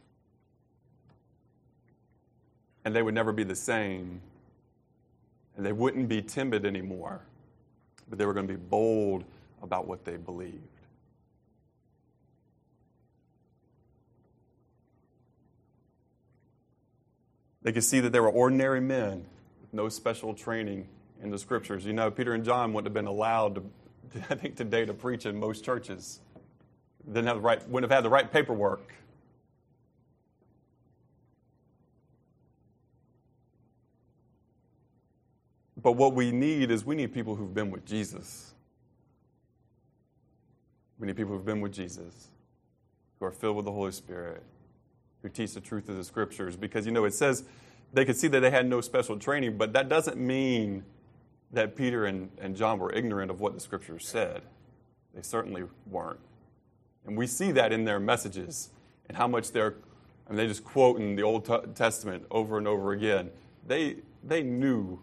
[2.83, 4.21] And they would never be the same
[5.55, 7.21] and they wouldn't be timid anymore,
[8.09, 9.23] but they were going to be bold
[9.61, 10.59] about what they believed.
[17.63, 19.25] They could see that they were ordinary men
[19.61, 20.87] with no special training
[21.21, 21.85] in the scriptures.
[21.85, 23.63] You know, Peter and John wouldn't have been allowed to,
[24.29, 26.21] I think, today to preach in most churches.
[27.05, 28.93] Didn't have the right, wouldn't have had the right paperwork.
[35.81, 38.53] But what we need is we need people who've been with Jesus.
[40.99, 42.29] We need people who've been with Jesus,
[43.19, 44.43] who are filled with the Holy Spirit,
[45.21, 46.55] who teach the truth of the scriptures.
[46.55, 47.43] Because, you know, it says
[47.93, 50.83] they could see that they had no special training, but that doesn't mean
[51.51, 54.43] that Peter and, and John were ignorant of what the scriptures said.
[55.13, 56.19] They certainly weren't.
[57.05, 58.69] And we see that in their messages
[59.07, 59.75] and how much they're,
[60.27, 63.31] I mean, they just quote in the Old Testament over and over again.
[63.65, 65.01] They, they knew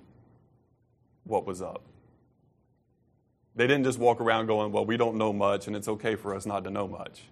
[1.29, 1.83] what was up.
[3.57, 6.35] They didn't just walk around going, Well, we don't know much, and it's okay for
[6.35, 7.23] us not to know much.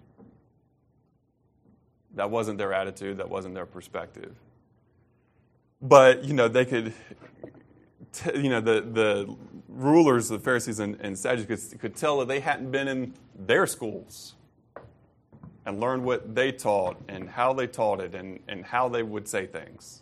[2.15, 4.35] That wasn't their attitude, that wasn't their perspective.
[5.81, 6.93] But, you know, they could,
[8.13, 9.35] t- you know, the, the
[9.69, 13.67] rulers, the Pharisees and, and Sadducees could, could tell that they hadn't been in their
[13.67, 14.35] schools
[15.65, 19.27] and learned what they taught and how they taught it and, and how they would
[19.27, 20.01] say things.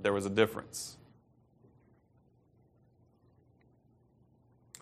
[0.00, 0.96] There was a difference.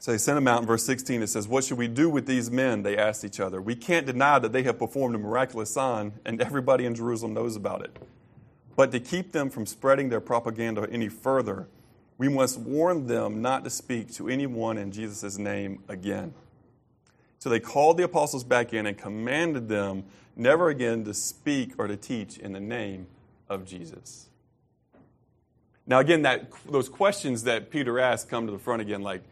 [0.04, 1.22] So they sent him out in verse 16.
[1.22, 2.82] It says, What should we do with these men?
[2.82, 3.62] They asked each other.
[3.62, 7.56] We can't deny that they have performed a miraculous sign, and everybody in Jerusalem knows
[7.56, 7.96] about it.
[8.76, 11.68] But to keep them from spreading their propaganda any further,
[12.18, 16.34] we must warn them not to speak to anyone in Jesus' name again.
[17.38, 20.04] So they called the apostles back in and commanded them
[20.36, 23.06] never again to speak or to teach in the name
[23.48, 24.28] of Jesus.
[25.86, 29.22] Now, again, that, those questions that Peter asked come to the front again like,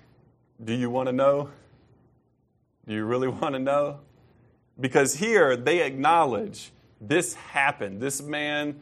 [0.65, 1.51] do you want to know?
[2.87, 4.01] Do you really want to know?
[4.81, 8.01] Because here they acknowledge this happened.
[8.01, 8.81] This man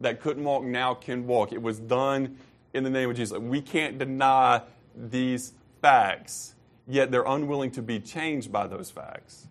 [0.00, 1.52] that couldn't walk now can walk.
[1.52, 2.36] It was done
[2.72, 3.38] in the name of Jesus.
[3.38, 4.62] We can't deny
[4.94, 6.54] these facts,
[6.86, 9.48] yet they're unwilling to be changed by those facts.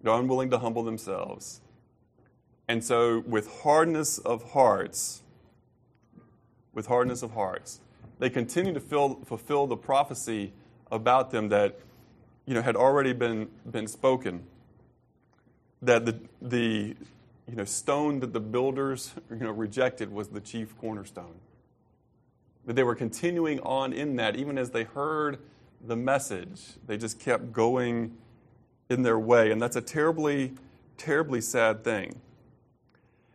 [0.00, 1.60] They're unwilling to humble themselves.
[2.68, 5.22] And so, with hardness of hearts,
[6.72, 7.80] with hardness of hearts,
[8.22, 10.52] they continue to fill, fulfill the prophecy
[10.92, 11.80] about them that
[12.46, 14.44] you know, had already been, been spoken.
[15.82, 16.94] That the, the
[17.48, 21.34] you know, stone that the builders you know, rejected was the chief cornerstone.
[22.64, 25.40] That they were continuing on in that, even as they heard
[25.84, 26.74] the message.
[26.86, 28.16] They just kept going
[28.88, 29.50] in their way.
[29.50, 30.52] And that's a terribly,
[30.96, 32.20] terribly sad thing.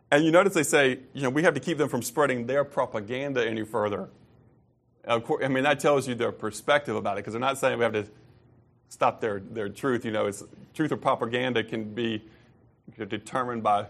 [0.10, 2.64] And you notice they say, you know, we have to keep them from spreading their
[2.64, 4.08] propaganda any further.
[5.08, 7.94] I mean, that tells you their perspective about it because they're not saying we have
[7.94, 8.08] to
[8.90, 10.04] stop their, their truth.
[10.04, 10.44] You know, it's,
[10.74, 12.24] truth or propaganda can be
[12.98, 13.88] determined by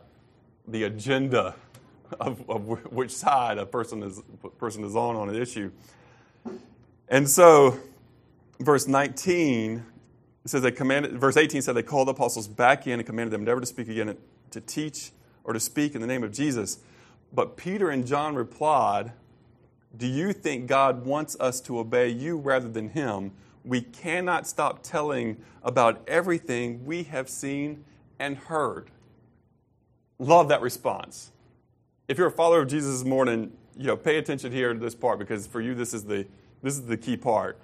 [0.67, 1.55] the agenda
[2.19, 4.21] of, of which side a person is,
[4.57, 5.71] person is on on an issue.
[7.09, 7.79] And so,
[8.59, 9.83] verse 19
[10.45, 13.43] says they commanded, verse 18 said they called the apostles back in and commanded them
[13.43, 14.15] never to speak again,
[14.51, 15.11] to teach
[15.43, 16.79] or to speak in the name of Jesus.
[17.33, 19.11] But Peter and John replied,
[19.95, 23.31] do you think God wants us to obey you rather than Him?
[23.63, 27.83] We cannot stop telling about everything we have seen
[28.19, 28.89] and heard.
[30.19, 31.31] Love that response.
[32.07, 34.95] If you're a follower of Jesus this morning, you know, pay attention here to this
[34.95, 36.25] part because for you this is the
[36.63, 37.59] this is the key part.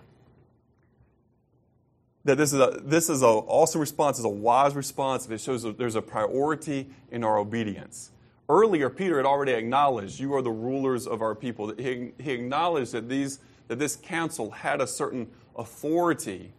[2.26, 5.42] That this is a this is an awesome response, is a wise response, and it
[5.42, 8.12] shows that there's a priority in our obedience.
[8.50, 11.74] Earlier, Peter had already acknowledged, You are the rulers of our people.
[11.78, 16.52] He, he acknowledged that, these, that this council had a certain authority.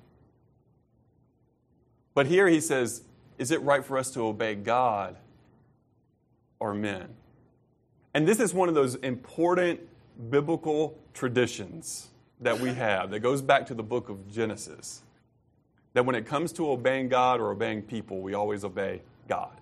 [2.15, 3.03] But here he says,
[3.39, 5.17] Is it right for us to obey God
[6.59, 7.09] or men?
[8.15, 9.81] And this is one of those important
[10.31, 12.09] biblical traditions
[12.41, 15.03] that we have that goes back to the book of Genesis.
[15.93, 19.61] That when it comes to obeying God or obeying people, we always obey God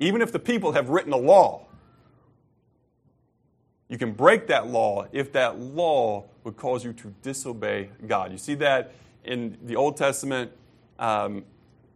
[0.00, 1.66] even if the people have written a law.
[3.88, 8.32] You can break that law if that law would cause you to disobey God.
[8.32, 8.92] You see that
[9.24, 10.52] in the Old Testament
[10.98, 11.44] um,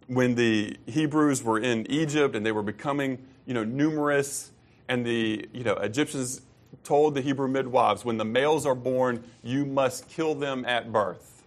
[0.07, 4.51] when the Hebrews were in Egypt and they were becoming, you know, numerous,
[4.89, 6.43] and the you know Egyptians
[6.83, 11.45] told the Hebrew midwives, when the males are born, you must kill them at birth.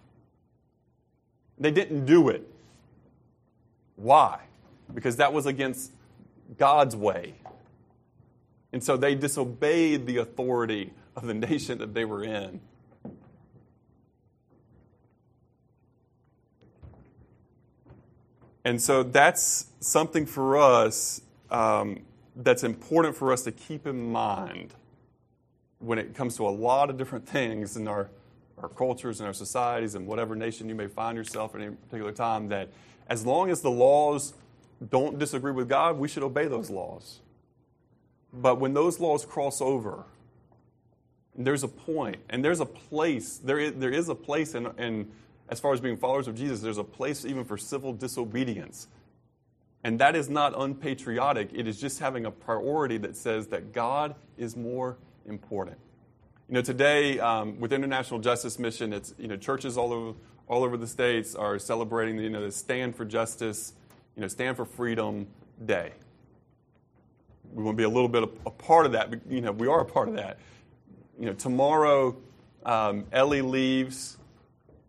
[1.59, 2.47] They didn't do it.
[3.95, 4.39] Why?
[4.93, 5.91] Because that was against
[6.57, 7.35] God's way.
[8.71, 12.61] And so they disobeyed the authority of the nation that they were in.
[18.63, 22.01] And so that's something for us um,
[22.35, 24.73] that's important for us to keep in mind
[25.79, 28.09] when it comes to a lot of different things in our,
[28.57, 32.11] our cultures and our societies and whatever nation you may find yourself at any particular
[32.11, 32.69] time, that
[33.07, 34.33] as long as the laws
[34.89, 37.19] don't disagree with God, we should obey those laws.
[38.33, 40.05] But when those laws cross over,
[41.35, 45.11] there's a point, and there's a place, there is, there is a place, in, in,
[45.49, 48.87] as far as being followers of Jesus, there's a place even for civil disobedience.
[49.83, 54.15] And that is not unpatriotic, it is just having a priority that says that God
[54.37, 55.77] is more important.
[56.49, 60.63] You know, today um, with International Justice Mission, it's, you know, churches all over, all
[60.63, 63.73] over the states are celebrating, you know, the Stand for Justice
[64.17, 65.27] you know, Stand for Freedom
[65.63, 65.91] Day.
[67.53, 69.13] We want to be a little bit a, a part of that.
[69.29, 70.39] You know, we are a part of that.
[71.19, 72.17] You know, tomorrow,
[72.65, 74.17] um, Ellie leaves.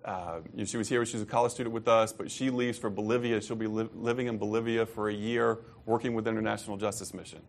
[0.02, 1.04] Uh, you know, she was here.
[1.04, 3.42] She's a college student with us, but she leaves for Bolivia.
[3.42, 7.42] She'll be li- living in Bolivia for a year, working with the International Justice Mission,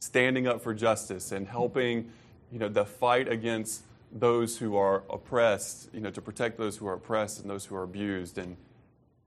[0.00, 2.12] standing up for justice and helping
[2.52, 6.86] you know, the fight against those who are oppressed, you know, to protect those who
[6.86, 8.36] are oppressed and those who are abused.
[8.36, 8.58] And,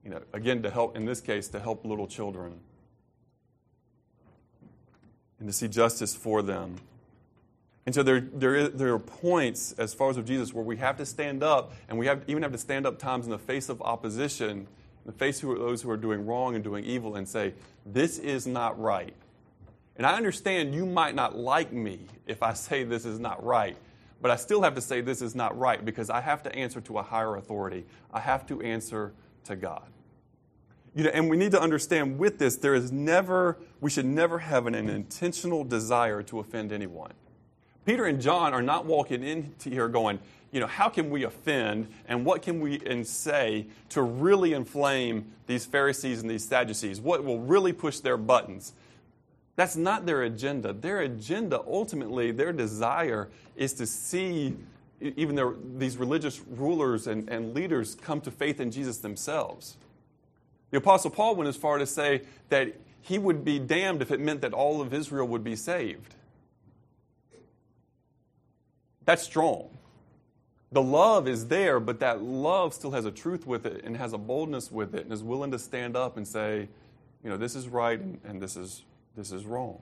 [0.04, 2.60] you know, again, to help, in this case, to help little children
[5.38, 6.76] and to see justice for them.
[7.86, 10.76] And so there, there, is, there are points as far as of Jesus where we
[10.76, 13.38] have to stand up, and we have, even have to stand up times in the
[13.38, 14.66] face of opposition, in
[15.06, 17.54] the face of those who are doing wrong and doing evil, and say,
[17.86, 19.14] This is not right.
[19.96, 23.76] And I understand you might not like me if I say this is not right,
[24.22, 26.80] but I still have to say this is not right because I have to answer
[26.82, 27.84] to a higher authority.
[28.12, 29.12] I have to answer
[29.44, 29.88] to God.
[30.94, 34.40] You know, and we need to understand with this, there is never, we should never
[34.40, 37.12] have an, an intentional desire to offend anyone.
[37.84, 40.18] Peter and John are not walking into here going,
[40.52, 45.32] you know, how can we offend and what can we and say to really inflame
[45.46, 47.00] these Pharisees and these Sadducees?
[47.00, 48.72] What will really push their buttons?
[49.54, 50.72] That's not their agenda.
[50.72, 54.56] Their agenda, ultimately, their desire is to see
[55.00, 59.76] even their, these religious rulers and, and leaders come to faith in Jesus themselves.
[60.70, 64.20] The Apostle Paul went as far to say that he would be damned if it
[64.20, 66.14] meant that all of Israel would be saved.
[69.04, 69.70] That's strong.
[70.72, 74.12] The love is there, but that love still has a truth with it and has
[74.12, 76.68] a boldness with it and is willing to stand up and say,
[77.24, 78.84] you know, this is right and, and this, is,
[79.16, 79.80] this is wrong.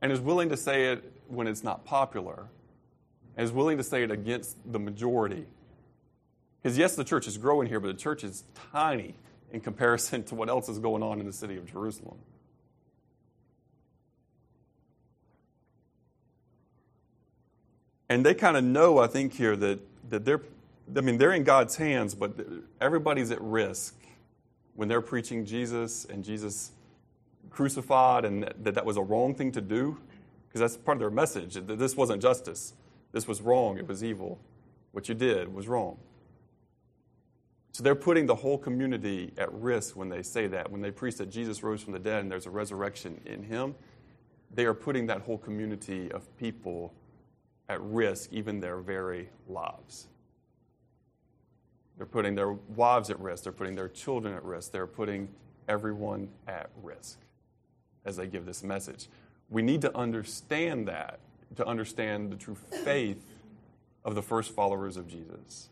[0.00, 2.48] And is willing to say it when it's not popular
[3.36, 5.46] and is willing to say it against the majority.
[6.62, 9.14] Because, yes, the church is growing here, but the church is tiny
[9.50, 12.18] in comparison to what else is going on in the city of Jerusalem.
[18.08, 20.42] And they kind of know, I think, here that, that they're,
[20.94, 22.32] I mean, they're in God's hands, but
[22.80, 23.96] everybody's at risk
[24.74, 26.72] when they're preaching Jesus and Jesus
[27.50, 29.98] crucified and that that was a wrong thing to do,
[30.48, 31.54] because that's part of their message.
[31.54, 32.74] That this wasn't justice.
[33.12, 33.78] This was wrong.
[33.78, 34.40] It was evil.
[34.92, 35.98] What you did was wrong.
[37.72, 40.70] So they're putting the whole community at risk when they say that.
[40.70, 43.74] When they preach that Jesus rose from the dead and there's a resurrection in him,
[44.54, 46.92] they are putting that whole community of people
[47.70, 50.08] at risk, even their very lives.
[51.96, 55.28] They're putting their wives at risk, they're putting their children at risk, they're putting
[55.68, 57.18] everyone at risk
[58.04, 59.08] as they give this message.
[59.48, 61.20] We need to understand that
[61.56, 63.22] to understand the true faith
[64.04, 65.68] of the first followers of Jesus.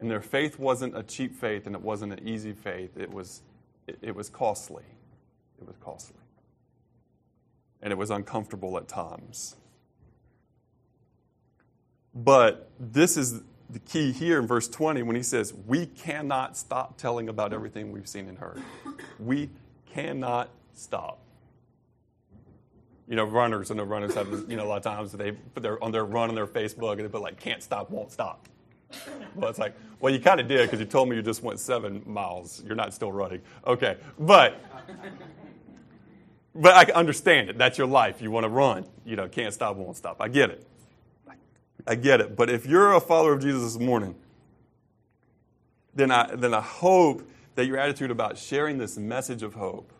[0.00, 2.96] And their faith wasn't a cheap faith and it wasn't an easy faith.
[2.96, 3.42] It was,
[3.86, 4.84] it, it was costly.
[5.60, 6.16] It was costly.
[7.80, 9.56] And it was uncomfortable at times.
[12.14, 16.98] But this is the key here in verse 20 when he says, We cannot stop
[16.98, 18.60] telling about everything we've seen and heard.
[19.18, 19.50] We
[19.86, 21.18] cannot stop.
[23.08, 25.62] You know, runners, and the runners have, you know, a lot of times they put
[25.62, 28.48] their, on their run on their Facebook and they put like, can't stop, won't stop.
[29.34, 31.58] Well, it's like, well, you kind of did because you told me you just went
[31.58, 32.62] seven miles.
[32.64, 33.40] You're not still running.
[33.66, 33.96] Okay.
[34.18, 34.62] But,
[36.54, 37.58] but I can understand it.
[37.58, 38.20] That's your life.
[38.20, 38.86] You want to run.
[39.04, 40.20] You know, can't stop, won't stop.
[40.20, 40.66] I get it.
[41.86, 42.36] I get it.
[42.36, 44.14] But if you're a follower of Jesus this morning,
[45.94, 49.92] then I, then I hope that your attitude about sharing this message of hope,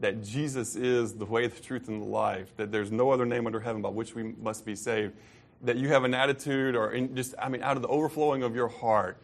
[0.00, 3.46] that Jesus is the way, the truth, and the life, that there's no other name
[3.46, 5.14] under heaven by which we must be saved,
[5.62, 8.68] that you have an attitude or just, I mean, out of the overflowing of your
[8.68, 9.18] heart,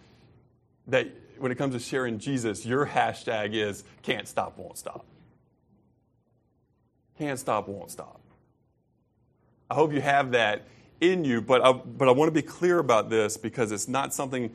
[0.87, 1.09] that
[1.39, 5.05] when it comes to sharing Jesus, your hashtag is can't stop, won't stop.
[7.19, 8.21] Can't stop, won't stop.
[9.71, 10.67] I hope you have that
[11.01, 14.12] in you, but I, but I want to be clear about this because it's not
[14.12, 14.55] something,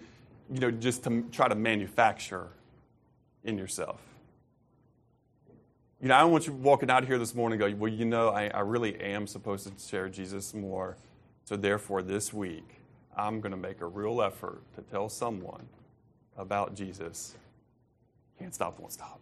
[0.51, 2.49] you know, just to try to manufacture
[3.43, 3.99] in yourself.
[6.01, 8.05] You know, I don't want you walking out here this morning and go, well, you
[8.05, 10.97] know, I, I really am supposed to share Jesus more
[11.51, 12.63] so, therefore, this week,
[13.13, 15.67] I'm going to make a real effort to tell someone
[16.37, 17.35] about Jesus.
[18.39, 19.19] Can't stop, won't stop.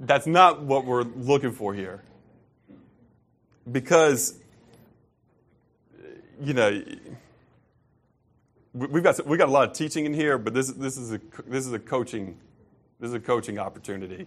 [0.00, 2.02] That's not what we're looking for here.
[3.70, 4.36] Because,
[6.42, 6.82] you know,
[8.72, 11.20] we've got, we've got a lot of teaching in here, but this, this, is a,
[11.46, 12.38] this is a coaching
[13.00, 14.26] this is a coaching opportunity.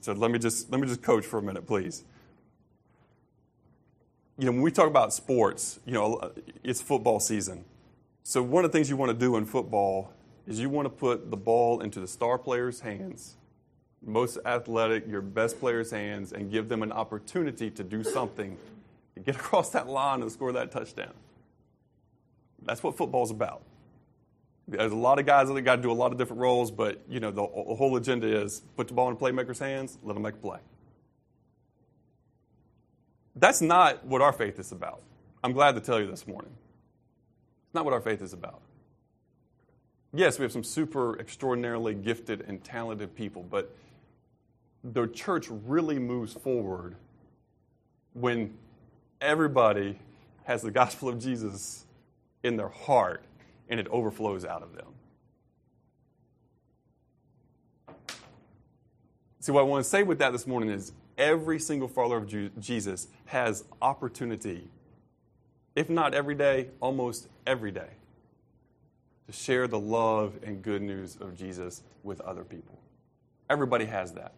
[0.00, 2.04] So let me just let me just coach for a minute, please
[4.38, 7.64] you know, when we talk about sports, you know, it's football season.
[8.22, 10.12] So one of the things you want to do in football
[10.46, 13.36] is you want to put the ball into the star player's hands,
[14.04, 18.56] most athletic, your best player's hands, and give them an opportunity to do something,
[19.14, 21.12] to get across that line and score that touchdown.
[22.62, 23.62] That's what football's about.
[24.66, 27.02] There's a lot of guys that got to do a lot of different roles, but
[27.08, 30.14] you know the, the whole agenda is put the ball in the playmaker's hands, let
[30.14, 30.58] them make a play.
[33.36, 35.02] That's not what our faith is about.
[35.42, 36.52] I'm glad to tell you this morning.
[37.66, 38.60] It's not what our faith is about.
[40.14, 43.74] Yes, we have some super extraordinarily gifted and talented people, but
[44.84, 46.94] the church really moves forward
[48.12, 48.54] when
[49.20, 49.98] everybody
[50.44, 51.84] has the gospel of Jesus
[52.44, 53.24] in their heart
[53.68, 54.86] and it overflows out of them.
[59.40, 62.60] See, what I want to say with that this morning is every single follower of
[62.60, 64.68] Jesus has opportunity,
[65.76, 67.90] if not every day, almost every day,
[69.26, 72.78] to share the love and good news of Jesus with other people.
[73.50, 74.32] Everybody has that.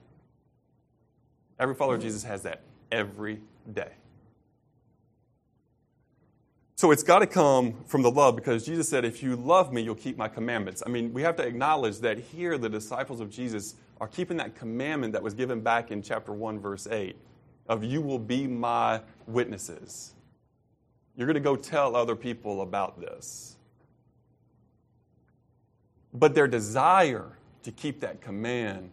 [1.59, 3.41] Every follower of Jesus has that every
[3.72, 3.93] day.
[6.77, 9.81] So it's got to come from the love because Jesus said, If you love me,
[9.81, 10.83] you'll keep my commandments.
[10.85, 14.55] I mean, we have to acknowledge that here the disciples of Jesus are keeping that
[14.55, 17.16] commandment that was given back in chapter 1, verse 8
[17.68, 20.12] of you will be my witnesses.
[21.16, 23.57] You're going to go tell other people about this.
[26.12, 28.91] But their desire to keep that command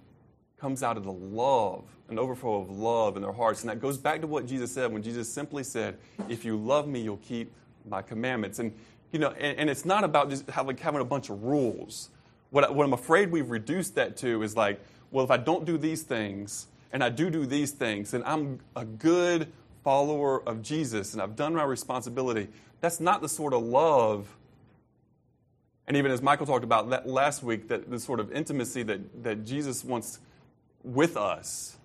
[0.59, 3.61] comes out of the love, an overflow of love in their hearts.
[3.61, 5.97] And that goes back to what Jesus said when Jesus simply said,
[6.29, 7.53] If you love me, you'll keep
[7.89, 8.59] my commandments.
[8.59, 8.73] And,
[9.11, 12.09] you know, and, and it's not about just have, like, having a bunch of rules.
[12.49, 14.79] What, what I'm afraid we've reduced that to is like,
[15.11, 18.59] well, if I don't do these things and I do do these things, then I'm
[18.75, 19.51] a good
[19.83, 22.47] follower of Jesus and I've done my responsibility.
[22.81, 24.27] That's not the sort of love.
[25.87, 29.45] And even as Michael talked about last week, that the sort of intimacy that, that
[29.45, 30.19] Jesus wants
[30.83, 31.77] with us.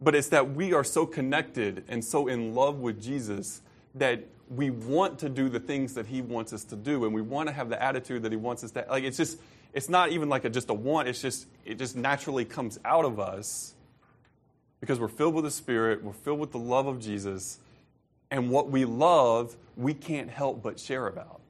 [0.00, 3.62] But it's that we are so connected and so in love with Jesus
[3.94, 7.22] that we want to do the things that he wants us to do and we
[7.22, 9.38] want to have the attitude that he wants us to like it's just
[9.72, 13.06] it's not even like a, just a want it's just it just naturally comes out
[13.06, 13.72] of us
[14.80, 17.58] because we're filled with the spirit we're filled with the love of jesus
[18.30, 21.40] and what we love we can't help but share about.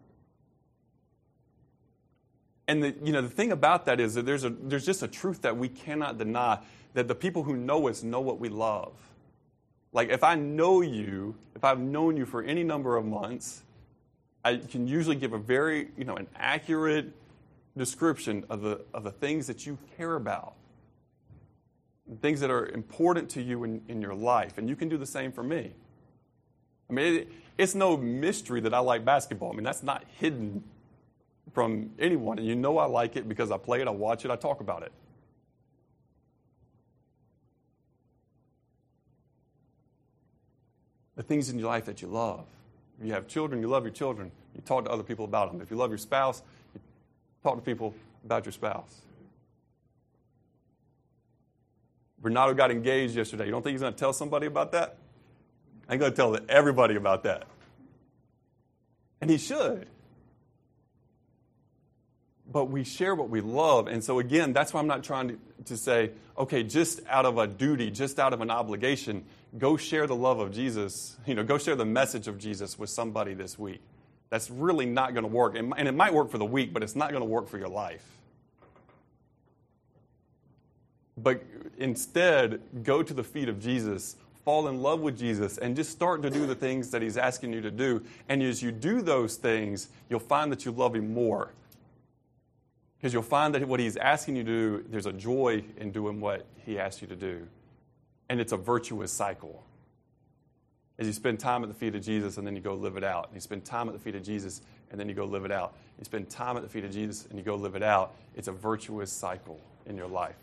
[2.66, 5.08] And the, you know, the thing about that is that there's, a, there's just a
[5.08, 6.58] truth that we cannot deny
[6.94, 8.92] that the people who know us know what we love.
[9.92, 13.62] Like, if I know you, if I've known you for any number of months,
[14.44, 17.12] I can usually give a very, you know, an accurate
[17.76, 20.54] description of the, of the things that you care about,
[22.20, 24.58] things that are important to you in, in your life.
[24.58, 25.72] And you can do the same for me.
[26.90, 29.52] I mean, it, it's no mystery that I like basketball.
[29.52, 30.64] I mean, that's not hidden
[31.52, 32.38] from anyone.
[32.38, 34.60] And you know I like it because I play it, I watch it, I talk
[34.60, 34.92] about it.
[41.16, 42.44] The things in your life that you love.
[42.98, 44.30] If you have children, you love your children.
[44.54, 45.60] You talk to other people about them.
[45.60, 46.42] If you love your spouse,
[46.74, 46.80] you
[47.44, 47.94] Talk to people
[48.24, 49.02] about your spouse.
[52.22, 53.44] Bernardo got engaged yesterday.
[53.44, 54.96] You don't think he's going to tell somebody about that?
[55.90, 57.46] I'm going to tell everybody about that.
[59.20, 59.86] And he should.
[62.50, 63.88] But we share what we love.
[63.88, 67.36] And so, again, that's why I'm not trying to, to say, okay, just out of
[67.36, 69.26] a duty, just out of an obligation,
[69.58, 71.16] go share the love of Jesus.
[71.26, 73.80] You know, go share the message of Jesus with somebody this week
[74.30, 75.54] that's really not going to work.
[75.56, 77.68] And it might work for the week, but it's not going to work for your
[77.68, 78.04] life.
[81.16, 81.44] But
[81.78, 86.22] instead, go to the feet of Jesus, fall in love with Jesus, and just start
[86.22, 88.02] to do the things that He's asking you to do.
[88.28, 91.52] And as you do those things, you'll find that you love Him more.
[92.98, 96.20] Because you'll find that what He's asking you to do, there's a joy in doing
[96.20, 97.46] what He asks you to do.
[98.34, 99.62] And it's a virtuous cycle
[100.98, 103.04] As you spend time at the feet of Jesus and then you go live it
[103.04, 103.26] out.
[103.28, 104.60] And you spend time at the feet of Jesus
[104.90, 105.72] and then you go live it out.
[106.00, 108.12] You spend time at the feet of Jesus and you go live it out.
[108.34, 110.34] It's a virtuous cycle in your life.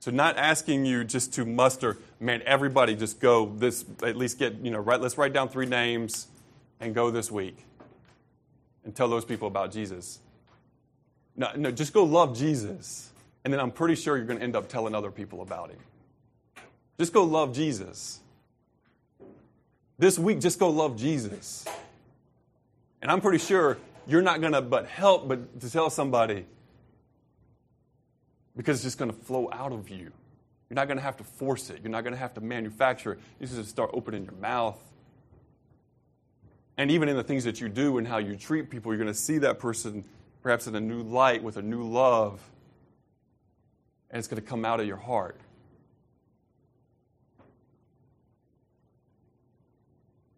[0.00, 4.56] So not asking you just to muster, man, everybody just go this at least get,
[4.56, 6.26] you know, right, let's write down three names
[6.78, 7.56] and go this week
[8.84, 10.20] and tell those people about Jesus.
[11.36, 13.12] No, no, just go love Jesus.
[13.46, 15.78] And then I'm pretty sure you're going to end up telling other people about him.
[16.98, 18.18] Just go love Jesus.
[20.00, 21.64] This week, just go love Jesus.
[23.00, 26.44] And I'm pretty sure you're not going to but help but to tell somebody
[28.56, 30.10] because it's just going to flow out of you.
[30.68, 31.78] You're not going to have to force it.
[31.84, 33.20] You're not going to have to manufacture it.
[33.38, 34.80] You just start opening your mouth.
[36.76, 39.06] And even in the things that you do and how you treat people, you're going
[39.06, 40.04] to see that person
[40.42, 42.40] perhaps in a new light with a new love.
[44.16, 45.38] And it's going to come out of your heart.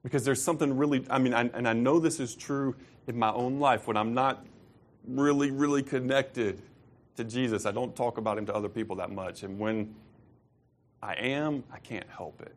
[0.02, 2.74] Because there's something really, I mean, I, and I know this is true
[3.06, 4.44] in my own life when I'm not
[5.06, 6.60] really, really connected
[7.18, 7.66] to Jesus.
[7.66, 9.44] I don't talk about him to other people that much.
[9.44, 9.94] And when
[11.00, 12.56] I am, I can't help it.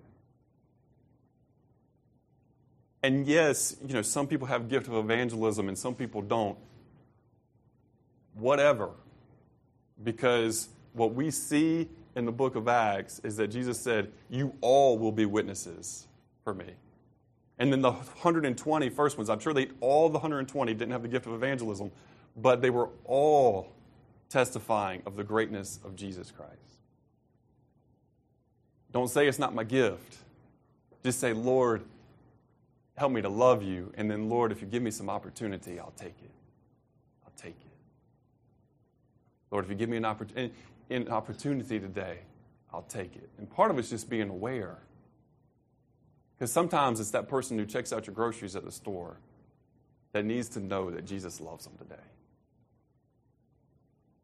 [3.04, 6.58] And yes, you know, some people have gift of evangelism and some people don't.
[8.34, 8.90] Whatever.
[10.04, 14.98] Because what we see in the book of Acts is that Jesus said, You all
[14.98, 16.08] will be witnesses
[16.44, 16.74] for me.
[17.60, 21.08] And then the 120 first ones, I'm sure they all the 120 didn't have the
[21.08, 21.92] gift of evangelism,
[22.36, 23.72] but they were all
[24.30, 26.56] testifying of the greatness of Jesus Christ.
[28.92, 30.18] Don't say it's not my gift.
[31.04, 31.84] Just say, Lord,
[32.96, 33.92] help me to love you.
[33.96, 36.32] And then, Lord, if you give me some opportunity, I'll take it.
[37.26, 37.72] I'll take it.
[39.50, 40.52] Lord, if you give me an, oppor-
[40.92, 42.20] an opportunity today,
[42.74, 43.30] I'll take it.
[43.38, 44.78] And part of it's just being aware.
[46.38, 49.18] Because sometimes it's that person who checks out your groceries at the store
[50.14, 52.02] that needs to know that Jesus loves them today.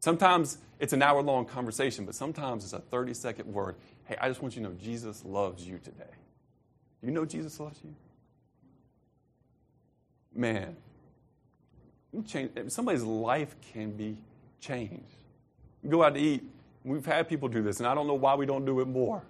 [0.00, 3.76] Sometimes it's an hour long conversation, but sometimes it's a 30 second word.
[4.04, 6.04] Hey, I just want you to know Jesus loves you today.
[7.00, 7.94] Do you know Jesus loves you?
[10.34, 10.76] Man,
[12.68, 14.16] somebody's life can be
[14.60, 15.04] changed.
[15.82, 16.42] You go out to eat.
[16.84, 19.22] We've had people do this, and I don't know why we don't do it more.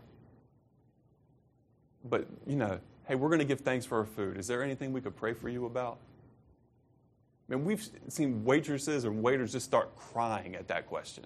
[2.05, 4.39] But, you know, hey, we're going to give thanks for our food.
[4.39, 5.99] Is there anything we could pray for you about?
[7.49, 11.25] I mean, we've seen waitresses and waiters just start crying at that question.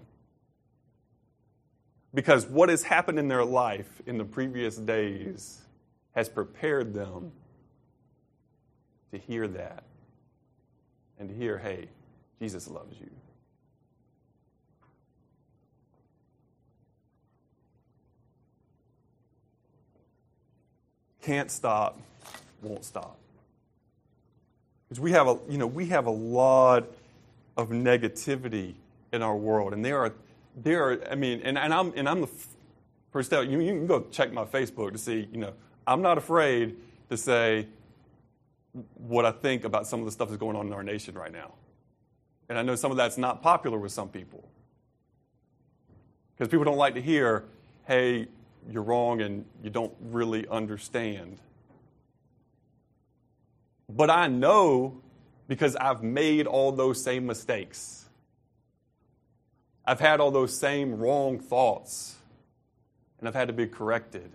[2.15, 5.63] Because what has happened in their life in the previous days
[6.15, 7.33] has prepared them
[9.11, 9.83] to hear that
[11.19, 11.89] and to hear, hey,
[12.39, 13.11] Jesus loves you.
[21.23, 22.01] Can't stop,
[22.61, 23.17] won't stop.
[24.89, 26.85] Because we have a, you know, we have a lot
[27.57, 28.75] of negativity
[29.13, 29.73] in our world.
[29.73, 30.13] And there are,
[30.57, 32.31] there are I mean, and, and I'm, and I'm the
[33.11, 35.53] first step, you, you can go check my Facebook to see, you know,
[35.87, 36.77] I'm not afraid
[37.09, 37.69] to say
[38.95, 41.33] what I think about some of the stuff that's going on in our nation right
[41.33, 41.53] now.
[42.49, 44.49] And I know some of that's not popular with some people.
[46.35, 47.45] Because people don't like to hear,
[47.87, 48.29] hey,
[48.71, 51.39] you're wrong and you don't really understand.
[53.89, 55.01] But I know
[55.49, 58.09] because I've made all those same mistakes.
[59.85, 62.17] I've had all those same wrong thoughts,
[63.19, 64.31] and I've had to be corrected.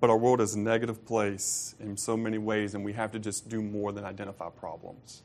[0.00, 3.18] But our world is a negative place in so many ways, and we have to
[3.18, 5.22] just do more than identify problems.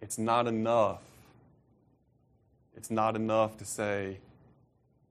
[0.00, 1.02] It's not enough.
[2.76, 4.18] It's not enough to say,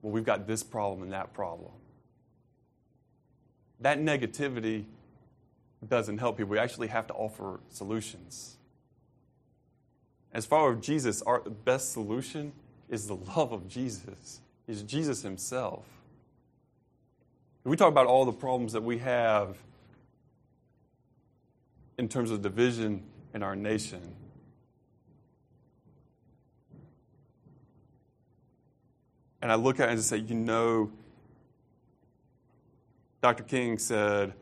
[0.02, 1.72] well, we've got this problem and that problem.
[3.80, 4.84] That negativity
[5.86, 6.50] doesn't help people.
[6.50, 8.56] We actually have to offer solutions.
[10.32, 12.52] As far as Jesus, our best solution
[12.88, 15.84] is the love of Jesus, is Jesus Himself.
[17.66, 19.58] We talk about all the problems that we have
[21.98, 23.02] in terms of division
[23.34, 24.14] in our nation.
[29.42, 30.92] And I look at it and say, you know,
[33.20, 33.42] Dr.
[33.42, 34.32] King said,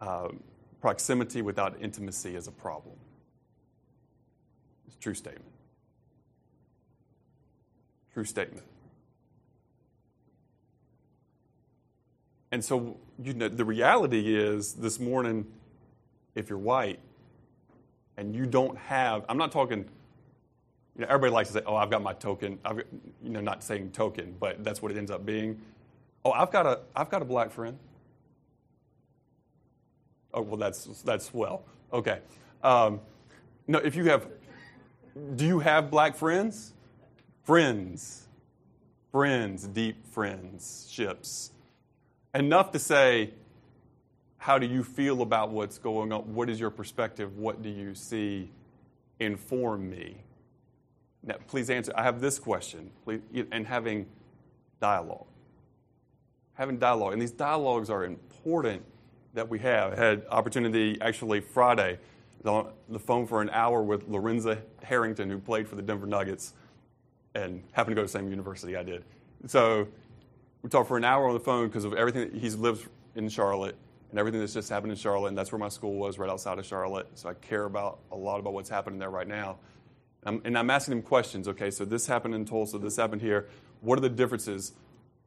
[0.00, 0.28] uh,
[0.80, 2.96] proximity without intimacy is a problem.
[4.86, 5.52] It's a true statement.
[8.14, 8.64] True statement.
[12.50, 15.46] And so, you know, the reality is this morning,
[16.34, 16.98] if you're white
[18.16, 19.80] and you don't have, I'm not talking,
[20.96, 22.58] you know, everybody likes to say, oh, I've got my token.
[22.64, 22.78] I've,
[23.22, 25.60] you know, not saying token, but that's what it ends up being.
[26.24, 27.78] Oh, I've got a, I've got a black friend.
[30.32, 31.64] Oh, well, that's, that's well.
[31.92, 32.20] Okay.
[32.62, 33.00] Um,
[33.66, 34.26] no, if you have,
[35.36, 36.72] do you have black friends?
[37.44, 38.26] Friends.
[39.12, 41.52] Friends, deep friendships
[42.38, 43.30] enough to say,
[44.38, 46.34] how do you feel about what's going on?
[46.34, 47.36] What is your perspective?
[47.36, 48.50] What do you see?
[49.18, 50.18] Inform me.
[51.24, 51.92] Now, please answer.
[51.96, 53.20] I have this question, please,
[53.50, 54.06] and having
[54.80, 55.26] dialogue.
[56.54, 57.12] Having dialogue.
[57.12, 58.84] And these dialogues are important
[59.34, 59.92] that we have.
[59.92, 61.98] I had opportunity actually Friday
[62.44, 66.54] on the phone for an hour with Lorenzo Harrington, who played for the Denver Nuggets
[67.34, 69.04] and happened to go to the same university I did.
[69.46, 69.88] So
[70.62, 72.32] we talked for an hour on the phone because of everything.
[72.38, 73.76] He lives in Charlotte
[74.10, 76.58] and everything that's just happened in Charlotte, and that's where my school was, right outside
[76.58, 77.08] of Charlotte.
[77.14, 79.58] So I care about a lot about what's happening there right now.
[80.24, 81.46] and I'm asking him questions.
[81.48, 83.48] Okay, so this happened in Tulsa, this happened here.
[83.80, 84.72] What are the differences?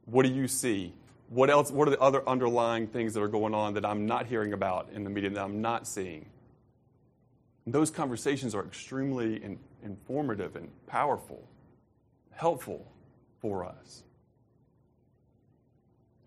[0.04, 0.92] What do you see?
[1.28, 1.70] What else?
[1.70, 4.90] What are the other underlying things that are going on that I'm not hearing about
[4.92, 6.26] in the media that I'm not seeing?
[7.64, 11.42] And those conversations are extremely in, informative and powerful,
[12.32, 12.86] helpful
[13.40, 14.02] for us.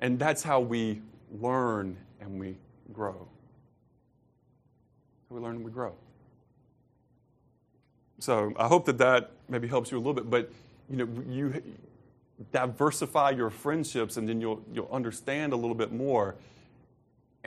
[0.05, 1.01] And that's how we
[1.41, 2.57] learn and we
[2.93, 3.27] grow.
[5.31, 5.95] We learn and we grow.
[8.19, 10.29] So I hope that that maybe helps you a little bit.
[10.29, 10.51] But
[10.91, 11.59] you know, you
[12.51, 16.35] diversify your friendships, and then you'll you'll understand a little bit more.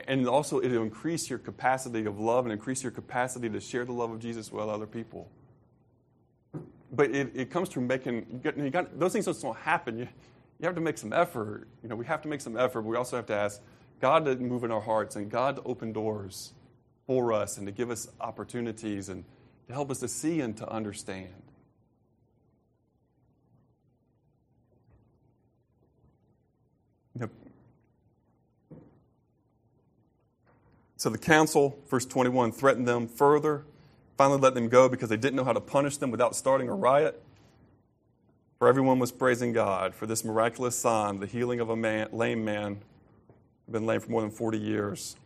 [0.09, 3.93] And also, it'll increase your capacity of love and increase your capacity to share the
[3.93, 5.29] love of Jesus with other people.
[6.91, 10.01] But it, it comes through making you got, you got, those things just don't happen.
[10.01, 10.09] You,
[10.59, 11.69] you have to make some effort.
[11.83, 12.83] You know, we have to make some effort.
[12.83, 13.61] But we also have to ask
[14.01, 16.53] God to move in our hearts and God to open doors
[17.07, 19.25] for us and to give us opportunities and
[19.67, 21.43] to help us to see and to understand.
[30.99, 33.65] So the council, verse 21, threatened them further,
[34.17, 36.75] finally let them go because they didn't know how to punish them without starting a
[36.75, 37.23] riot.
[38.59, 42.45] For everyone was praising God for this miraculous sign, the healing of a man, lame
[42.45, 42.79] man,
[43.65, 45.17] who'd been lame for more than 40 years.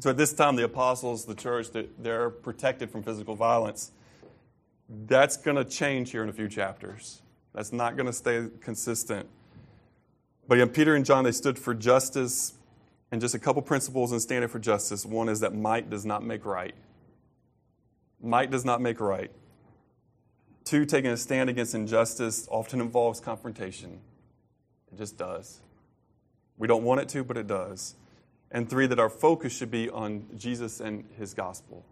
[0.00, 1.66] So at this time, the apostles, the church,
[1.98, 3.90] they're protected from physical violence.
[4.88, 7.20] That's going to change here in a few chapters.
[7.52, 9.28] That's not going to stay consistent.
[10.46, 12.54] But in Peter and John, they stood for justice
[13.12, 15.04] and just a couple principles in standing for justice.
[15.04, 16.74] One is that might does not make right.
[18.22, 19.30] Might does not make right.
[20.68, 24.00] Two, taking a stand against injustice often involves confrontation.
[24.92, 25.60] It just does.
[26.58, 27.94] We don't want it to, but it does.
[28.50, 31.86] And three, that our focus should be on Jesus and his gospel.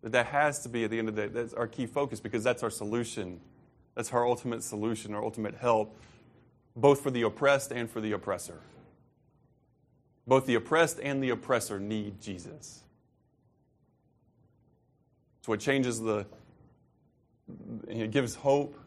[0.00, 2.20] That that has to be, at the end of the day, that's our key focus
[2.20, 3.38] because that's our solution.
[3.94, 5.94] That's our ultimate solution, our ultimate help,
[6.74, 8.60] both for the oppressed and for the oppressor.
[10.26, 12.82] Both the oppressed and the oppressor need Jesus.
[15.42, 16.24] So it changes the,
[17.88, 18.78] it gives hope,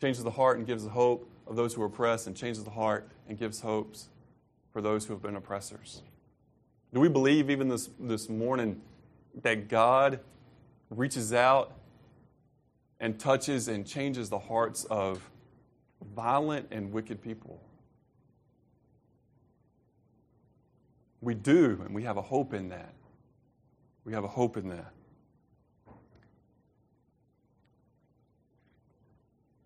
[0.00, 2.70] changes the heart and gives the hope of those who are oppressed, and changes the
[2.70, 4.08] heart and gives hopes
[4.72, 6.02] for those who have been oppressors.
[6.92, 8.80] Do we believe even this, this morning
[9.42, 10.20] that God
[10.90, 11.72] reaches out
[13.00, 15.28] and touches and changes the hearts of
[16.14, 17.60] violent and wicked people?
[21.20, 22.92] We do, and we have a hope in that.
[24.04, 24.92] We have a hope in that.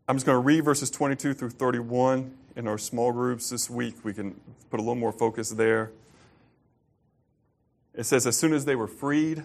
[0.08, 4.04] I'm just going to read verses 22 through 31 in our small groups this week.
[4.04, 4.40] We can
[4.70, 5.90] put a little more focus there.
[7.92, 9.42] It says, As soon as they were freed,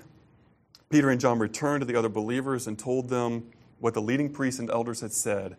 [0.91, 3.49] Peter and John returned to the other believers and told them
[3.80, 5.57] what the leading priests and elders had said.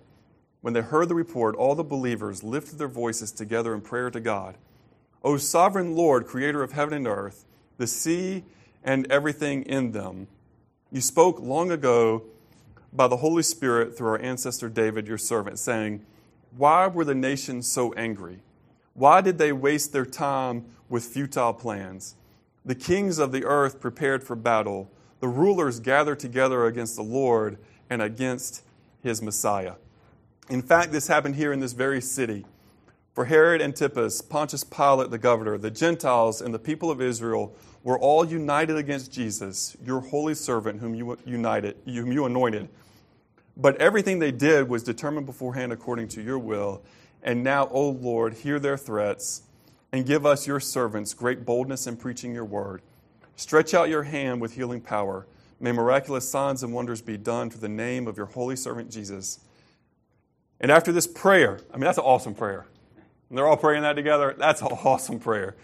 [0.61, 4.21] When they heard the report, all the believers lifted their voices together in prayer to
[4.21, 4.57] God.
[5.25, 7.45] O sovereign Lord, creator of heaven and earth,
[7.77, 8.45] the sea
[8.85, 10.29] and everything in them,
[10.93, 12.23] you spoke long ago
[12.93, 16.05] by the Holy Spirit through our ancestor David, your servant, saying,
[16.57, 18.41] Why were the nations so angry?
[18.95, 22.17] Why did they waste their time with futile plans?
[22.65, 24.91] The kings of the earth prepared for battle.
[25.21, 28.63] The rulers gathered together against the Lord and against
[29.03, 29.75] his Messiah.
[30.51, 32.45] In fact, this happened here in this very city.
[33.15, 37.99] For Herod Antipas, Pontius Pilate the governor, the Gentiles, and the people of Israel were
[37.99, 42.69] all united against Jesus, your holy servant, whom you united, whom you anointed.
[43.57, 46.83] But everything they did was determined beforehand according to your will.
[47.23, 49.43] And now, O Lord, hear their threats
[49.93, 52.81] and give us, your servants, great boldness in preaching your word.
[53.37, 55.27] Stretch out your hand with healing power.
[55.61, 59.39] May miraculous signs and wonders be done through the name of your holy servant Jesus.
[60.61, 62.67] And after this prayer, I mean, that's an awesome prayer.
[63.29, 64.35] And they're all praying that together.
[64.37, 65.57] That's an awesome prayer.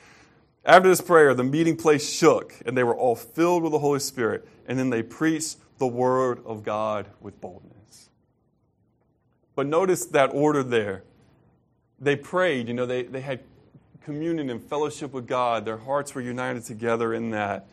[0.64, 4.00] After this prayer, the meeting place shook, and they were all filled with the Holy
[4.00, 4.46] Spirit.
[4.66, 7.77] And then they preached the word of God with boldness.
[9.58, 11.02] But notice that order there.
[11.98, 13.40] They prayed, you know, they, they had
[14.04, 15.64] communion and fellowship with God.
[15.64, 17.66] Their hearts were united together in that.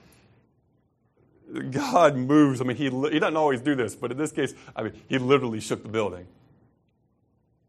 [1.69, 2.59] God moves.
[2.59, 5.19] I mean, he, he doesn't always do this, but in this case, I mean, he
[5.19, 6.25] literally shook the building.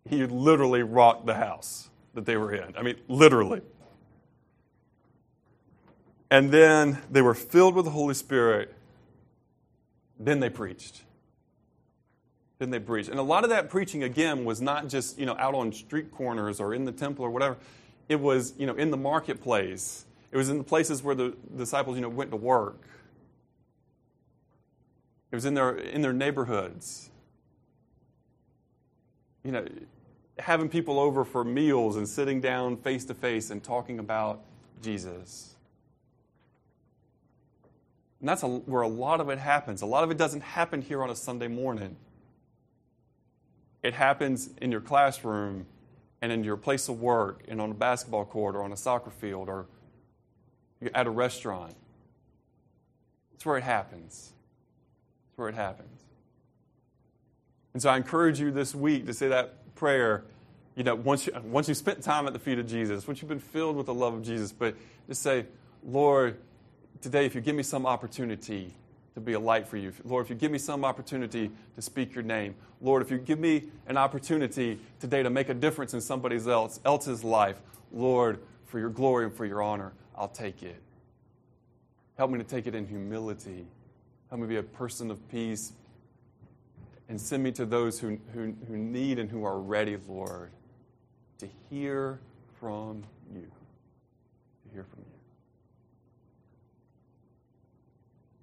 [0.09, 2.75] He literally rocked the house that they were in.
[2.75, 3.61] I mean, literally.
[6.31, 8.73] And then they were filled with the Holy Spirit.
[10.19, 11.03] Then they preached.
[12.59, 13.09] Then they preached.
[13.11, 16.11] And a lot of that preaching, again, was not just, you know, out on street
[16.11, 17.57] corners or in the temple or whatever.
[18.09, 20.07] It was, you know, in the marketplace.
[20.33, 22.81] It was in the places where the disciples, you know, went to work.
[25.31, 27.11] It was in their, in their neighborhoods.
[29.45, 29.67] You know,
[30.39, 34.41] having people over for meals and sitting down face to face and talking about
[34.83, 35.55] Jesus.
[38.21, 39.83] And that's a, where a lot of it happens.
[39.83, 41.97] A lot of it doesn't happen here on a Sunday morning.
[43.87, 45.65] It happens in your classroom
[46.21, 49.11] and in your place of work and on a basketball court or on a soccer
[49.11, 49.67] field or
[50.93, 51.77] at a restaurant.
[53.33, 54.33] It's where it happens.
[55.29, 56.03] It's where it happens.
[57.75, 60.25] And so I encourage you this week to say that prayer.
[60.75, 63.29] You know, once you, once you spent time at the feet of Jesus, once you've
[63.29, 64.75] been filled with the love of Jesus, but
[65.07, 65.47] just say,
[65.85, 66.39] Lord,
[67.01, 68.75] today, if you give me some opportunity
[69.17, 72.15] to be a light for you, Lord, if you give me some opportunity to speak
[72.15, 76.03] your name, Lord, if you give me an opportunity today to make a difference in
[76.03, 77.57] somebody else, else's life,
[77.91, 80.83] Lord, for your glory and for your honor, I'll take it.
[82.19, 83.65] Help me to take it in humility.
[84.29, 85.73] Help me be a person of peace,
[87.09, 90.51] and send me to those who, who, who need and who are ready, Lord,
[91.39, 92.21] to hear
[92.61, 93.03] from
[93.33, 93.51] you.
[94.65, 95.06] To hear from you.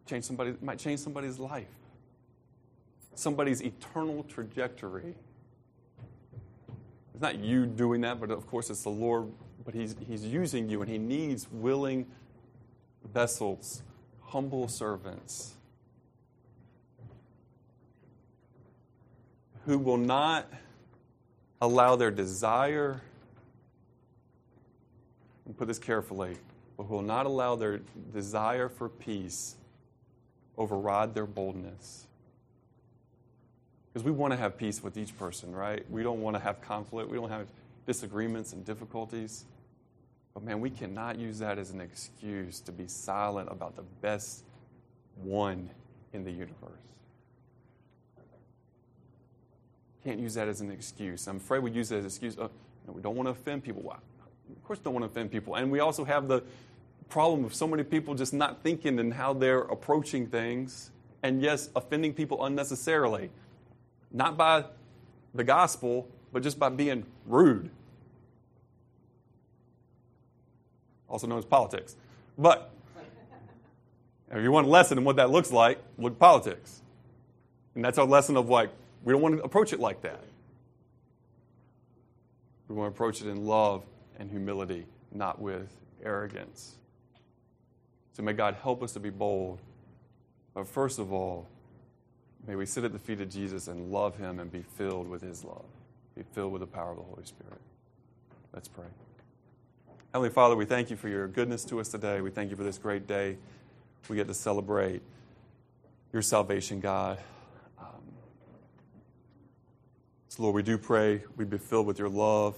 [0.05, 1.67] Change somebody, might change somebody's life,
[3.15, 5.15] somebody's eternal trajectory.
[7.13, 9.31] It's not you doing that, but of course it's the Lord.
[9.63, 12.07] But He's, he's using you, and He needs willing
[13.13, 13.81] vessels,
[14.21, 15.53] humble servants
[19.65, 20.51] who will not
[21.61, 23.01] allow their desire,
[25.45, 26.35] and put this carefully,
[26.75, 27.79] but who will not allow their
[28.11, 29.55] desire for peace
[30.57, 32.07] override their boldness.
[33.91, 35.85] Because we want to have peace with each person, right?
[35.91, 37.09] We don't want to have conflict.
[37.09, 37.47] We don't have
[37.85, 39.45] disagreements and difficulties.
[40.33, 44.43] But man, we cannot use that as an excuse to be silent about the best
[45.21, 45.69] one
[46.11, 46.71] in the universe.
[50.03, 51.27] Can't use that as an excuse.
[51.27, 52.37] I'm afraid we use that as an excuse.
[52.37, 52.49] Uh,
[52.87, 53.83] we don't want to offend people.
[53.83, 53.99] Well,
[54.51, 55.55] of course, don't want to offend people.
[55.55, 56.43] And we also have the
[57.09, 60.91] problem of so many people just not thinking and how they're approaching things.
[61.21, 63.29] And yes, offending people unnecessarily.
[64.11, 64.65] Not by
[65.33, 67.69] the gospel, but just by being rude.
[71.07, 71.95] Also known as politics.
[72.37, 72.71] But
[74.31, 76.81] if you want a lesson in what that looks like, look politics.
[77.75, 78.71] And that's our lesson of like
[79.03, 80.23] we don't want to approach it like that.
[82.67, 83.83] We want to approach it in love
[84.17, 85.67] and humility, not with
[86.03, 86.77] arrogance.
[88.13, 89.59] So may God help us to be bold.
[90.53, 91.47] But first of all,
[92.47, 95.21] may we sit at the feet of Jesus and love him and be filled with
[95.21, 95.65] his love,
[96.15, 97.59] be filled with the power of the Holy Spirit.
[98.53, 98.85] Let's pray.
[100.13, 102.21] Heavenly Father, we thank you for your goodness to us today.
[102.21, 103.37] We thank you for this great day.
[104.07, 105.01] We get to celebrate
[106.11, 107.17] your salvation, God.
[107.79, 107.87] Um,
[110.27, 112.55] so, Lord, we do pray we be filled with your love,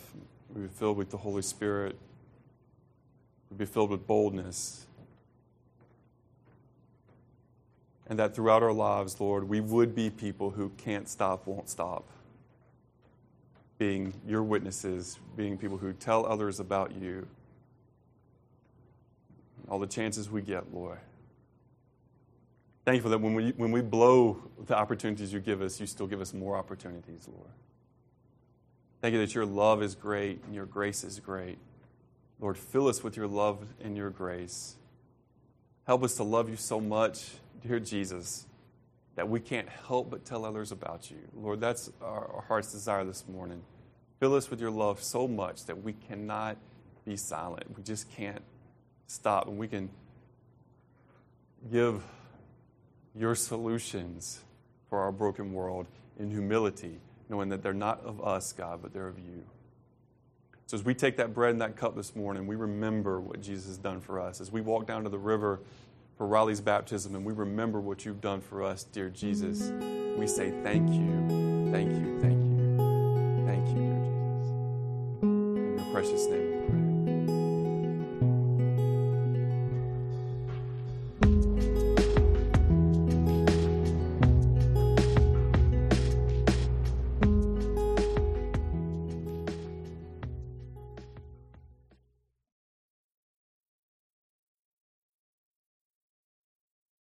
[0.54, 1.96] we be filled with the Holy Spirit,
[3.50, 4.86] we be filled with boldness.
[8.08, 12.08] And that throughout our lives, Lord, we would be people who can't stop, won't stop.
[13.78, 17.28] Being your witnesses, being people who tell others about you.
[19.68, 21.00] All the chances we get, Lord.
[22.86, 24.38] Thankful that when we, when we blow
[24.68, 27.50] the opportunities you give us, you still give us more opportunities, Lord.
[29.02, 31.58] Thank you that your love is great and your grace is great.
[32.40, 34.76] Lord, fill us with your love and your grace.
[35.88, 37.32] Help us to love you so much,
[37.68, 38.46] dear Jesus,
[39.16, 41.18] that we can't help but tell others about you.
[41.36, 43.62] Lord, that's our, heart's desire this morning.
[44.20, 46.58] Fill us with your love so much that we cannot
[47.06, 47.66] be silent.
[47.76, 48.42] We just can't
[49.08, 49.48] stop.
[49.48, 49.90] And we can
[51.72, 52.04] give
[53.16, 54.42] your solutions
[54.90, 55.88] for our broken world
[56.20, 57.00] in humility,
[57.30, 59.44] knowing that they're not of us, God, but they're of you.
[60.68, 63.68] So as we take that bread and that cup this morning, we remember what Jesus
[63.68, 64.42] has done for us.
[64.42, 65.60] As we walk down to the river
[66.18, 69.72] for Riley's baptism and we remember what you've done for us, dear Jesus,
[70.18, 74.50] we say thank you, thank you, thank you, thank you, dear Jesus.
[75.22, 76.45] In your precious name.